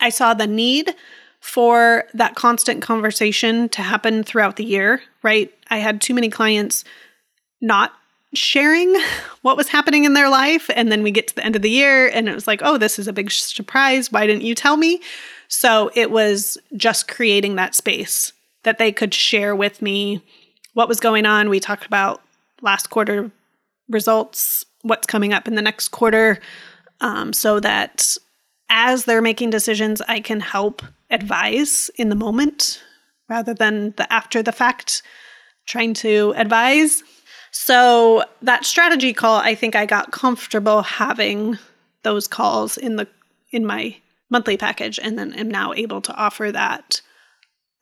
I 0.00 0.10
saw 0.10 0.34
the 0.34 0.46
need 0.46 0.94
for 1.40 2.04
that 2.14 2.34
constant 2.34 2.82
conversation 2.82 3.68
to 3.70 3.82
happen 3.82 4.24
throughout 4.24 4.56
the 4.56 4.64
year, 4.64 5.00
right? 5.22 5.52
I 5.70 5.78
had 5.78 6.00
too 6.00 6.14
many 6.14 6.28
clients 6.28 6.84
not 7.60 7.92
sharing 8.34 8.94
what 9.42 9.56
was 9.56 9.68
happening 9.68 10.04
in 10.04 10.14
their 10.14 10.28
life. 10.28 10.70
And 10.74 10.90
then 10.90 11.02
we 11.02 11.10
get 11.10 11.28
to 11.28 11.34
the 11.34 11.44
end 11.44 11.56
of 11.56 11.62
the 11.62 11.70
year 11.70 12.08
and 12.08 12.28
it 12.28 12.34
was 12.34 12.46
like, 12.46 12.60
oh, 12.62 12.78
this 12.78 12.98
is 12.98 13.08
a 13.08 13.12
big 13.12 13.30
surprise. 13.30 14.12
Why 14.12 14.26
didn't 14.26 14.42
you 14.42 14.54
tell 14.54 14.76
me? 14.76 15.00
So 15.48 15.90
it 15.94 16.10
was 16.10 16.58
just 16.76 17.08
creating 17.08 17.56
that 17.56 17.74
space 17.74 18.32
that 18.64 18.78
they 18.78 18.92
could 18.92 19.14
share 19.14 19.56
with 19.56 19.80
me 19.80 20.22
what 20.74 20.88
was 20.88 21.00
going 21.00 21.24
on. 21.24 21.48
We 21.48 21.60
talked 21.60 21.86
about 21.86 22.20
last 22.60 22.90
quarter 22.90 23.30
results, 23.88 24.66
what's 24.82 25.06
coming 25.06 25.32
up 25.32 25.48
in 25.48 25.54
the 25.54 25.62
next 25.62 25.88
quarter, 25.88 26.38
um, 27.00 27.32
so 27.32 27.60
that 27.60 28.16
as 28.68 29.04
they're 29.04 29.22
making 29.22 29.50
decisions, 29.50 30.02
I 30.02 30.20
can 30.20 30.40
help 30.40 30.82
advise 31.10 31.90
in 31.96 32.08
the 32.08 32.14
moment 32.14 32.82
rather 33.28 33.54
than 33.54 33.92
the 33.96 34.10
after 34.12 34.42
the 34.42 34.52
fact 34.52 35.02
trying 35.66 35.94
to 35.94 36.32
advise. 36.36 37.02
So 37.50 38.24
that 38.42 38.64
strategy 38.64 39.12
call, 39.12 39.36
I 39.38 39.54
think 39.54 39.74
I 39.74 39.86
got 39.86 40.12
comfortable 40.12 40.82
having 40.82 41.58
those 42.02 42.26
calls 42.26 42.76
in 42.76 42.96
the 42.96 43.06
in 43.50 43.64
my 43.64 43.96
monthly 44.30 44.56
package 44.56 44.98
and 45.02 45.18
then 45.18 45.32
am 45.34 45.50
now 45.50 45.72
able 45.72 46.00
to 46.02 46.14
offer 46.14 46.52
that 46.52 47.00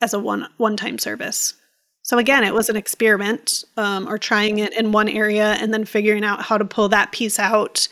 as 0.00 0.14
a 0.14 0.20
one 0.20 0.48
one 0.56 0.76
time 0.76 0.98
service. 0.98 1.54
So 2.02 2.18
again, 2.18 2.44
it 2.44 2.54
was 2.54 2.68
an 2.68 2.76
experiment 2.76 3.64
um, 3.76 4.08
or 4.08 4.16
trying 4.16 4.60
it 4.60 4.72
in 4.74 4.92
one 4.92 5.08
area 5.08 5.56
and 5.60 5.74
then 5.74 5.84
figuring 5.84 6.24
out 6.24 6.42
how 6.42 6.56
to 6.56 6.64
pull 6.64 6.88
that 6.90 7.10
piece 7.10 7.38
out 7.38 7.88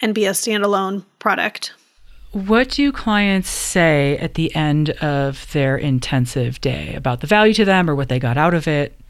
and 0.00 0.14
be 0.14 0.26
a 0.26 0.30
standalone 0.30 1.04
product. 1.18 1.72
What 2.36 2.68
do 2.68 2.92
clients 2.92 3.48
say 3.48 4.18
at 4.18 4.34
the 4.34 4.54
end 4.54 4.90
of 4.90 5.50
their 5.54 5.78
intensive 5.78 6.60
day 6.60 6.92
about 6.94 7.22
the 7.22 7.26
value 7.26 7.54
to 7.54 7.64
them 7.64 7.88
or 7.88 7.94
what 7.94 8.10
they 8.10 8.18
got 8.18 8.36
out 8.36 8.52
of 8.52 8.68
it? 8.68 9.00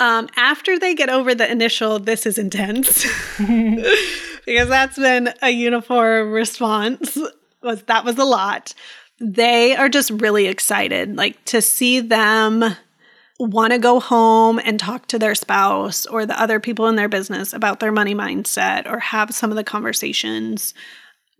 Um, 0.00 0.28
after 0.34 0.76
they 0.76 0.96
get 0.96 1.10
over 1.10 1.32
the 1.32 1.48
initial, 1.48 2.00
this 2.00 2.26
is 2.26 2.38
intense, 2.38 3.06
because 3.38 4.68
that's 4.68 4.98
been 4.98 5.32
a 5.40 5.50
uniform 5.50 6.32
response. 6.32 7.16
Was 7.62 7.84
that 7.84 8.04
was 8.04 8.18
a 8.18 8.24
lot. 8.24 8.74
They 9.20 9.76
are 9.76 9.88
just 9.88 10.10
really 10.10 10.48
excited, 10.48 11.16
like 11.16 11.44
to 11.44 11.62
see 11.62 12.00
them 12.00 12.64
want 13.38 13.74
to 13.74 13.78
go 13.78 14.00
home 14.00 14.58
and 14.58 14.80
talk 14.80 15.06
to 15.06 15.20
their 15.20 15.36
spouse 15.36 16.04
or 16.04 16.26
the 16.26 16.40
other 16.40 16.58
people 16.58 16.88
in 16.88 16.96
their 16.96 17.08
business 17.08 17.52
about 17.52 17.78
their 17.78 17.92
money 17.92 18.14
mindset 18.14 18.90
or 18.90 18.98
have 18.98 19.32
some 19.32 19.50
of 19.50 19.56
the 19.56 19.62
conversations 19.62 20.74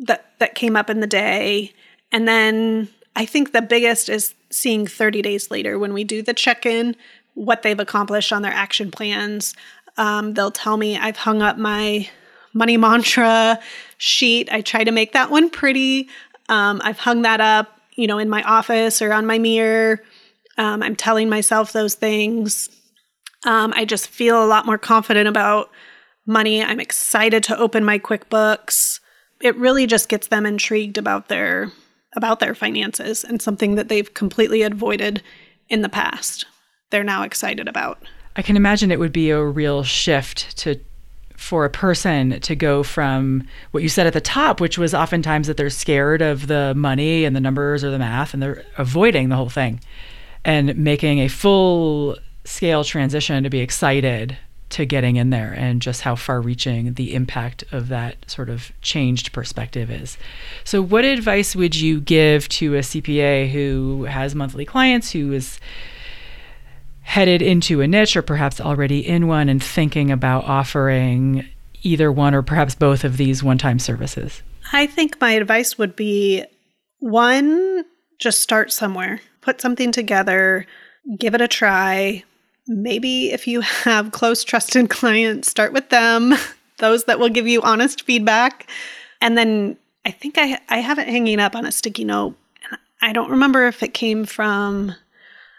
that 0.01 0.33
that 0.39 0.55
came 0.55 0.77
up 0.77 0.91
in 0.91 1.01
the 1.01 1.07
day. 1.07 1.73
And 2.13 2.27
then 2.27 2.89
i 3.17 3.27
think 3.27 3.53
the 3.53 3.63
biggest 3.63 4.09
is 4.09 4.35
seeing 4.51 4.87
30 4.87 5.21
days 5.23 5.51
later 5.51 5.79
when 5.79 5.93
we 5.93 6.05
do 6.05 6.23
the 6.23 6.33
check-in 6.33 6.95
what 7.35 7.63
they've 7.63 7.79
accomplished 7.79 8.33
on 8.33 8.43
their 8.43 8.53
action 8.53 8.91
plans. 8.91 9.55
Um, 9.97 10.35
they'll 10.35 10.51
tell 10.51 10.77
me 10.77 10.97
i've 10.97 11.17
hung 11.17 11.43
up 11.43 11.59
my 11.59 12.09
money 12.53 12.77
mantra 12.77 13.61
sheet. 13.99 14.51
I 14.51 14.61
try 14.61 14.83
to 14.85 14.91
make 14.91 15.13
that 15.13 15.31
one 15.31 15.51
pretty. 15.51 16.09
Um, 16.49 16.81
i've 16.85 16.99
hung 16.99 17.23
that 17.23 17.41
up 17.41 17.81
you 17.95 18.07
know 18.07 18.19
in 18.19 18.29
my 18.29 18.43
office 18.43 19.03
or 19.03 19.13
on 19.13 19.27
my 19.27 19.39
mirror. 19.39 20.03
Um, 20.57 20.83
i'm 20.83 20.97
telling 20.97 21.29
myself 21.29 21.73
those 21.73 21.95
things. 21.95 22.69
Um, 23.45 23.73
i 23.77 23.85
just 23.85 24.09
feel 24.09 24.43
a 24.43 24.47
lot 24.47 24.67
more 24.67 24.79
confident 24.79 25.29
about 25.29 25.71
money. 26.27 26.63
I'm 26.63 26.81
excited 26.81 27.43
to 27.45 27.59
open 27.59 27.85
my 27.85 27.99
QuickBooks 27.99 29.00
it 29.41 29.57
really 29.57 29.87
just 29.87 30.09
gets 30.09 30.29
them 30.29 30.47
intrigued 30.47 30.99
about 30.99 31.29
their 31.29 31.71
about 32.17 32.41
their 32.41 32.55
finances 32.55 33.23
and 33.23 33.41
something 33.41 33.77
that 33.77 33.89
they've 33.89 34.13
completely 34.15 34.63
avoided 34.63 35.23
in 35.69 35.83
the 35.83 35.89
past. 35.89 36.45
They're 36.91 37.05
now 37.05 37.23
excited 37.23 37.69
about. 37.69 38.03
I 38.35 38.43
can 38.43 38.57
imagine 38.57 38.91
it 38.91 38.99
would 38.99 39.13
be 39.13 39.31
a 39.31 39.45
real 39.45 39.85
shift 39.85 40.57
to 40.59 40.81
for 41.37 41.65
a 41.65 41.71
person 41.71 42.39
to 42.41 42.55
go 42.55 42.83
from 42.83 43.43
what 43.71 43.83
you 43.83 43.89
said 43.89 44.07
at 44.07 44.13
the 44.13 44.21
top, 44.21 44.61
which 44.61 44.77
was 44.77 44.93
oftentimes 44.93 45.47
that 45.47 45.57
they're 45.57 45.71
scared 45.71 46.21
of 46.21 46.49
the 46.49 46.75
money 46.75 47.25
and 47.25 47.35
the 47.35 47.41
numbers 47.41 47.83
or 47.83 47.91
the 47.91 47.99
math 47.99 48.35
and 48.35 48.43
they're 48.43 48.63
avoiding 48.77 49.31
the 49.31 49.37
whole 49.37 49.49
thing 49.49 49.81
and 50.45 50.77
making 50.77 51.19
a 51.21 51.29
full 51.29 52.19
scale 52.45 52.85
transition 52.85 53.43
to 53.43 53.51
be 53.51 53.61
excited 53.61 54.37
to 54.71 54.87
getting 54.87 55.17
in 55.17 55.31
there 55.31 55.53
and 55.53 55.83
just 55.83 56.03
how 56.03 56.15
far 56.15 56.41
reaching 56.41 56.95
the 56.95 57.15
impact 57.15 57.65
of 57.73 57.89
that 57.89 58.17
sort 58.31 58.49
of 58.49 58.73
changed 58.83 59.33
perspective 59.33 59.91
is. 59.91 60.17
So, 60.65 60.81
what 60.83 61.05
advice 61.05 61.55
would 61.55 61.77
you 61.77 62.01
give 62.01 62.49
to 62.51 62.77
a 62.77 62.81
CPA 62.81 63.51
who 63.51 64.05
has 64.05 64.35
monthly 64.35 64.65
clients, 64.65 65.11
who 65.11 65.33
is 65.33 65.61
headed 67.03 67.43
into 67.43 67.81
a 67.81 67.89
niche 67.89 68.17
or 68.17 68.23
perhaps 68.23 68.61
already 68.61 69.07
in 69.07 69.27
one 69.27 69.49
and 69.49 69.63
thinking 69.63 70.11
about 70.11 70.45
offering 70.45 71.45
either 71.83 72.13
one 72.13 72.35
or 72.35 72.43
perhaps 72.43 72.75
both 72.75 73.05
of 73.05 73.17
these 73.17 73.43
one 73.43 73.59
time 73.59 73.79
services? 73.79 74.43
I 74.73 74.87
think 74.87 75.21
my 75.21 75.33
advice 75.33 75.77
would 75.79 75.97
be 75.97 76.45
one, 77.01 77.85
just 78.19 78.41
start 78.41 78.73
somewhere, 78.73 79.21
put 79.41 79.61
something 79.61 79.91
together, 79.91 80.67
give 81.19 81.35
it 81.35 81.41
a 81.41 81.49
try. 81.49 82.23
Maybe 82.71 83.33
if 83.33 83.49
you 83.49 83.63
have 83.63 84.13
close, 84.13 84.45
trusted 84.45 84.89
clients, 84.91 85.49
start 85.49 85.73
with 85.73 85.89
them, 85.89 86.35
those 86.79 87.05
that 87.05 87.19
will 87.19 87.29
give 87.29 87.49
you 87.49 87.61
honest 87.63 88.07
feedback. 88.07 88.71
And 89.21 89.37
then 89.37 89.77
I 90.07 90.13
think 90.13 90.39
I, 90.39 90.61
I 90.69 90.79
have 90.79 91.01
it 91.01 91.09
hanging 91.09 91.41
up 91.41 91.57
on 91.57 91.67
a 91.67 91.73
sticky 91.73 92.05
note. 92.05 92.37
I 93.03 93.13
don't 93.13 93.31
remember 93.31 93.67
if 93.67 93.83
it 93.83 93.93
came 93.93 94.25
from 94.25 94.95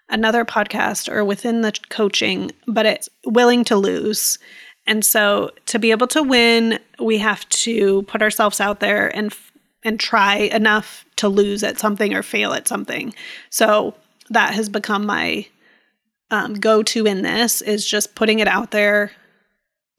another 0.08 0.46
podcast 0.46 1.12
or 1.12 1.26
within 1.26 1.62
the 1.62 1.74
coaching, 1.90 2.52
but 2.66 2.86
it's 2.86 3.10
willing 3.26 3.66
to 3.66 3.76
lose. 3.76 4.40
And 4.88 5.04
so 5.04 5.52
to 5.66 5.80
be 5.80 5.92
able 5.92 6.08
to 6.08 6.24
win, 6.24 6.80
we 6.98 7.18
have 7.18 7.48
to 7.50 8.04
put 8.04 8.22
ourselves 8.22 8.62
out 8.62 8.80
there 8.80 9.14
and 9.16 9.36
and 9.84 10.00
try 10.00 10.36
enough 10.36 11.04
to 11.18 11.28
lose 11.28 11.62
at 11.62 11.80
something 11.80 12.14
or 12.14 12.22
fail 12.22 12.54
at 12.54 12.68
something. 12.68 13.14
So 13.50 13.96
that 14.30 14.54
has 14.54 14.70
become 14.70 15.06
my 15.06 15.48
um, 16.32 16.54
go 16.56 16.82
to 16.82 17.06
in 17.06 17.22
this 17.22 17.62
is 17.62 17.86
just 17.86 18.16
putting 18.16 18.40
it 18.40 18.48
out 18.48 18.72
there. 18.72 19.12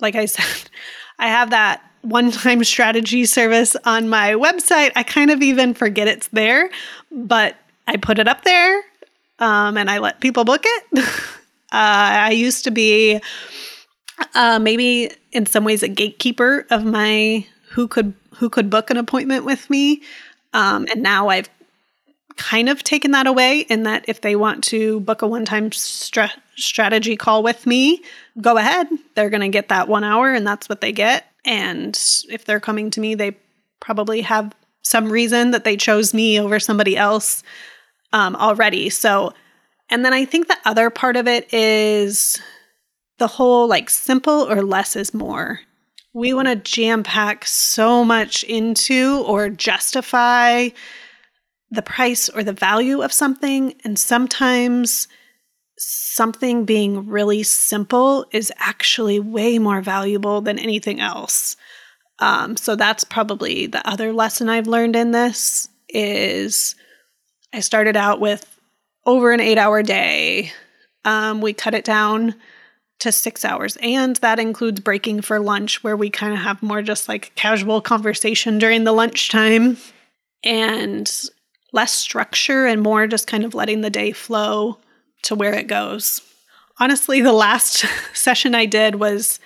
Like 0.01 0.17
I 0.17 0.25
said, 0.27 0.71
I 1.19 1.29
have 1.29 1.51
that 1.51 1.83
one 2.01 2.33
time 2.33 2.65
strategy 2.65 3.25
service 3.25 3.77
on 3.85 4.09
my 4.09 4.33
website. 4.33 4.91
I 4.97 5.05
kind 5.05 5.31
of 5.31 5.43
even 5.43 5.75
forget 5.75 6.09
it's 6.09 6.29
there, 6.29 6.71
but 7.13 7.57
I 7.87 7.97
put 7.97 8.19
it 8.19 8.27
up 8.27 8.43
there 8.43 8.83
um, 9.39 9.77
and 9.77 9.91
I 9.91 9.99
let 9.99 10.21
people 10.21 10.45
book 10.45 10.63
it. 10.65 10.85
uh, 10.99 11.05
I 11.73 12.31
used 12.31 12.65
to 12.65 12.71
be 12.71 13.21
uh, 14.35 14.59
maybe 14.59 15.11
in 15.33 15.47
some 15.47 15.65
ways 15.65 15.83
a 15.83 15.89
gatekeeper 15.89 16.67
of 16.71 16.85
my 16.85 17.47
who 17.71 17.89
could 17.89 18.15
who 18.37 18.49
could 18.49 18.71
book 18.71 18.91
an 18.91 18.97
appointment 18.97 19.45
with 19.45 19.69
me, 19.71 20.03
um, 20.53 20.87
and 20.91 21.03
now 21.03 21.29
I've 21.29 21.49
kind 22.37 22.69
of 22.69 22.83
taken 22.83 23.13
that 23.13 23.27
away 23.27 23.61
in 23.61 23.85
that 23.85 24.05
if 24.09 24.21
they 24.21 24.37
want 24.37 24.65
to 24.65 25.01
book 25.01 25.23
a 25.23 25.27
one 25.27 25.45
time 25.45 25.73
stra- 25.73 26.33
strategy 26.57 27.17
call 27.17 27.43
with 27.43 27.67
me, 27.67 28.03
go 28.41 28.57
ahead. 28.57 28.89
They're 29.15 29.31
going 29.31 29.43
to 29.43 29.49
get 29.49 29.69
that 29.69 29.89
one 29.89 30.05
hour, 30.05 30.33
and 30.33 30.47
that's 30.47 30.69
what 30.69 30.81
they 30.81 30.93
get. 30.93 31.27
And 31.45 31.99
if 32.29 32.45
they're 32.45 32.61
coming 32.61 32.91
to 32.91 33.01
me, 33.01 33.15
they 33.15 33.37
probably 33.81 34.21
have 34.23 34.55
some 34.83 35.11
reason 35.11 35.53
that 35.53 35.65
they 35.65 35.77
chose 35.77 36.13
me 36.13 36.41
over 36.41 36.59
somebody 36.61 36.97
else 36.97 37.43
um, 38.13 38.37
already. 38.37 38.91
So, 38.91 39.33
and 39.91 40.05
then 40.05 40.13
I 40.13 40.25
think 40.25 40.49
the 40.49 40.59
other 40.65 40.91
part 40.91 41.17
of 41.17 41.27
it 41.27 41.53
is 41.53 42.41
the 43.19 43.27
whole 43.27 43.69
like 43.69 43.91
simple 43.91 44.51
or 44.51 44.63
less 44.63 44.97
is 44.97 45.15
more. 45.15 45.61
We 46.15 46.35
want 46.35 46.49
to 46.49 46.57
jam 46.57 47.03
pack 47.03 47.47
so 47.47 48.05
much 48.05 48.45
into 48.45 49.23
or 49.27 49.49
justify 49.49 50.69
the 51.73 51.83
price 51.83 52.29
or 52.29 52.45
the 52.45 52.53
value 52.53 53.01
of 53.01 53.13
something. 53.13 53.75
And 53.83 53.99
sometimes 53.99 55.09
something 55.79 56.65
being 56.65 57.09
really 57.09 57.43
simple 57.43 58.27
is 58.31 58.53
actually 58.59 59.19
way 59.19 59.59
more 59.59 59.81
valuable 59.81 60.43
than 60.43 60.59
anything 60.59 61.01
else. 61.01 61.57
Um, 62.19 62.57
so 62.57 62.77
that's 62.77 63.05
probably 63.05 63.67
the 63.67 63.87
other 63.89 64.13
lesson 64.13 64.49
I've 64.49 64.67
learned 64.69 64.95
in 64.95 65.11
this 65.11 65.69
is 65.89 66.77
I 67.53 67.61
started 67.61 67.97
out 67.97 68.21
with 68.21 68.59
over 69.07 69.33
an 69.33 69.41
eight 69.41 69.59
hour 69.59 69.83
day. 69.83 70.53
Um, 71.05 71.41
we 71.41 71.53
cut 71.53 71.75
it 71.75 71.85
down 71.85 72.35
to 73.01 73.11
six 73.11 73.45
hours, 73.45 73.77
and 73.83 74.15
that 74.17 74.39
includes 74.39 74.79
breaking 74.79 75.23
for 75.23 75.41
lunch, 75.41 75.83
where 75.83 75.97
we 75.97 76.09
kind 76.09 76.33
of 76.33 76.39
have 76.39 76.63
more 76.63 76.83
just 76.83 77.09
like 77.09 77.33
casual 77.35 77.81
conversation 77.81 78.59
during 78.59 78.85
the 78.85 78.93
lunchtime 78.93 79.77
and 80.45 81.31
less 81.73 81.93
structure 81.93 82.67
and 82.67 82.83
more 82.83 83.07
just 83.07 83.27
kind 83.27 83.45
of 83.45 83.55
letting 83.55 83.81
the 83.81 83.91
day 83.91 84.13
flow 84.13 84.79
to 85.23 85.35
where 85.35 85.55
it 85.55 85.67
goes. 85.67 86.21
Honestly, 86.79 87.21
the 87.21 87.33
last 87.33 87.85
session 88.15 88.55
I 88.55 88.67
did 88.67 88.97
was, 88.97 89.41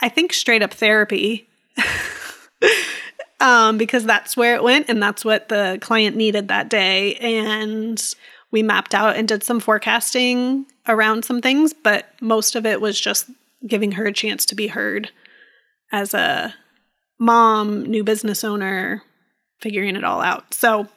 I 0.00 0.08
think, 0.08 0.32
straight 0.32 0.62
up 0.62 0.74
therapy. 0.74 1.48
um, 3.40 3.78
because 3.78 4.04
that's 4.04 4.36
where 4.36 4.54
it 4.54 4.62
went 4.62 4.88
and 4.88 5.02
that's 5.02 5.24
what 5.24 5.48
the 5.48 5.78
client 5.80 6.16
needed 6.16 6.48
that 6.48 6.68
day. 6.68 7.14
And 7.14 8.02
we 8.50 8.62
mapped 8.62 8.94
out 8.94 9.16
and 9.16 9.28
did 9.28 9.42
some 9.42 9.60
forecasting 9.60 10.66
around 10.88 11.24
some 11.24 11.40
things, 11.40 11.72
but 11.72 12.06
most 12.20 12.54
of 12.54 12.66
it 12.66 12.80
was 12.80 13.00
just 13.00 13.30
giving 13.66 13.92
her 13.92 14.06
a 14.06 14.12
chance 14.12 14.44
to 14.46 14.54
be 14.54 14.68
heard 14.68 15.10
as 15.92 16.14
a 16.14 16.54
mom, 17.18 17.84
new 17.84 18.02
business 18.02 18.42
owner, 18.44 19.02
figuring 19.60 19.96
it 19.96 20.04
all 20.04 20.20
out. 20.20 20.52
So 20.54 20.88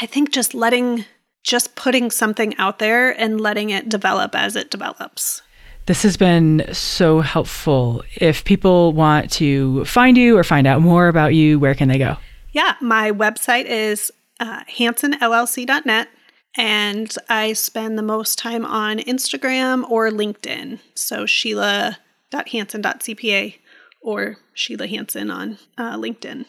I 0.00 0.06
think 0.06 0.32
just 0.32 0.54
letting, 0.54 1.04
just 1.42 1.74
putting 1.74 2.10
something 2.10 2.56
out 2.56 2.78
there 2.78 3.10
and 3.10 3.38
letting 3.40 3.70
it 3.70 3.88
develop 3.88 4.34
as 4.34 4.56
it 4.56 4.70
develops. 4.70 5.42
This 5.86 6.02
has 6.02 6.18
been 6.18 6.66
so 6.72 7.20
helpful. 7.20 8.02
If 8.16 8.44
people 8.44 8.92
want 8.92 9.30
to 9.32 9.84
find 9.86 10.18
you 10.18 10.36
or 10.36 10.44
find 10.44 10.66
out 10.66 10.82
more 10.82 11.08
about 11.08 11.34
you, 11.34 11.58
where 11.58 11.74
can 11.74 11.88
they 11.88 11.96
go? 11.98 12.18
Yeah, 12.52 12.74
my 12.80 13.10
website 13.10 13.64
is 13.64 14.12
uh, 14.38 14.64
hansenllc.net, 14.64 16.08
and 16.56 17.14
I 17.28 17.52
spend 17.54 17.98
the 17.98 18.02
most 18.02 18.38
time 18.38 18.66
on 18.66 18.98
Instagram 18.98 19.88
or 19.88 20.10
LinkedIn. 20.10 20.80
So 20.94 21.24
sheila.hansen.cpa 21.24 23.54
or 24.02 24.36
Sheila 24.54 24.86
Hansen 24.86 25.30
on 25.30 25.58
uh, 25.76 25.96
LinkedIn. 25.96 26.46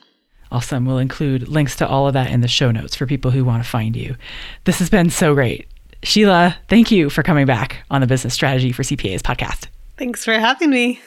Awesome. 0.52 0.86
We'll 0.86 0.98
include 0.98 1.48
links 1.48 1.76
to 1.78 1.88
all 1.88 2.08
of 2.08 2.14
that 2.14 2.32
in 2.32 2.42
the 2.42 2.48
show 2.48 2.72
notes 2.72 2.96
for 2.96 3.06
people 3.06 3.32
who 3.32 3.46
want 3.46 3.64
to 3.64 3.70
find 3.70 3.96
you. 3.96 4.16
This 4.64 4.80
has 4.80 4.90
been 4.90 5.10
so 5.10 5.34
great. 5.36 5.68
Sheila, 6.02 6.58
thank 6.68 6.92
you 6.92 7.10
for 7.10 7.24
coming 7.24 7.46
back 7.46 7.84
on 7.92 8.02
the 8.02 8.08
Business 8.08 8.34
Strategy 8.34 8.72
for 8.72 8.84
CPAs 8.84 9.22
podcast. 9.22 9.68
Thanks 9.98 10.24
for 10.24 10.34
having 10.34 10.70
me. 10.70 11.02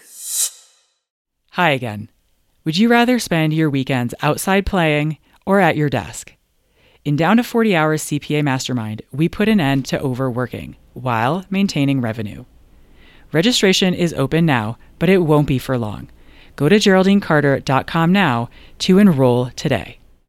Hi 1.53 1.71
again. 1.71 2.09
Would 2.65 2.79
you 2.79 2.89
rather 2.89 3.19
spend 3.19 3.53
your 3.53 3.71
weekends 3.71 4.15
outside 4.23 4.65
playing 4.67 5.19
or 5.45 5.61
at 5.61 5.77
your 5.77 5.89
desk? 5.89 6.35
In 7.05 7.17
Down 7.17 7.39
to 7.39 7.43
40 7.43 7.75
Hours 7.75 8.05
CPA 8.05 8.45
Mastermind, 8.45 9.03
we 9.11 9.29
put 9.29 9.49
an 9.49 9.61
end 9.61 9.85
to 9.87 10.01
overworking 10.01 10.77
while 10.95 11.45
maintaining 11.51 12.01
revenue. 12.01 12.45
Registration 13.33 13.93
is 13.93 14.15
open 14.15 14.47
now, 14.47 14.79
but 15.01 15.09
it 15.09 15.19
won't 15.19 15.49
be 15.49 15.59
for 15.59 15.77
long. 15.77 16.09
Go 16.57 16.69
to 16.69 16.77
GeraldineCarter.com 16.77 18.12
now 18.12 18.51
to 18.81 18.99
enroll 18.99 19.51
today. 19.57 19.99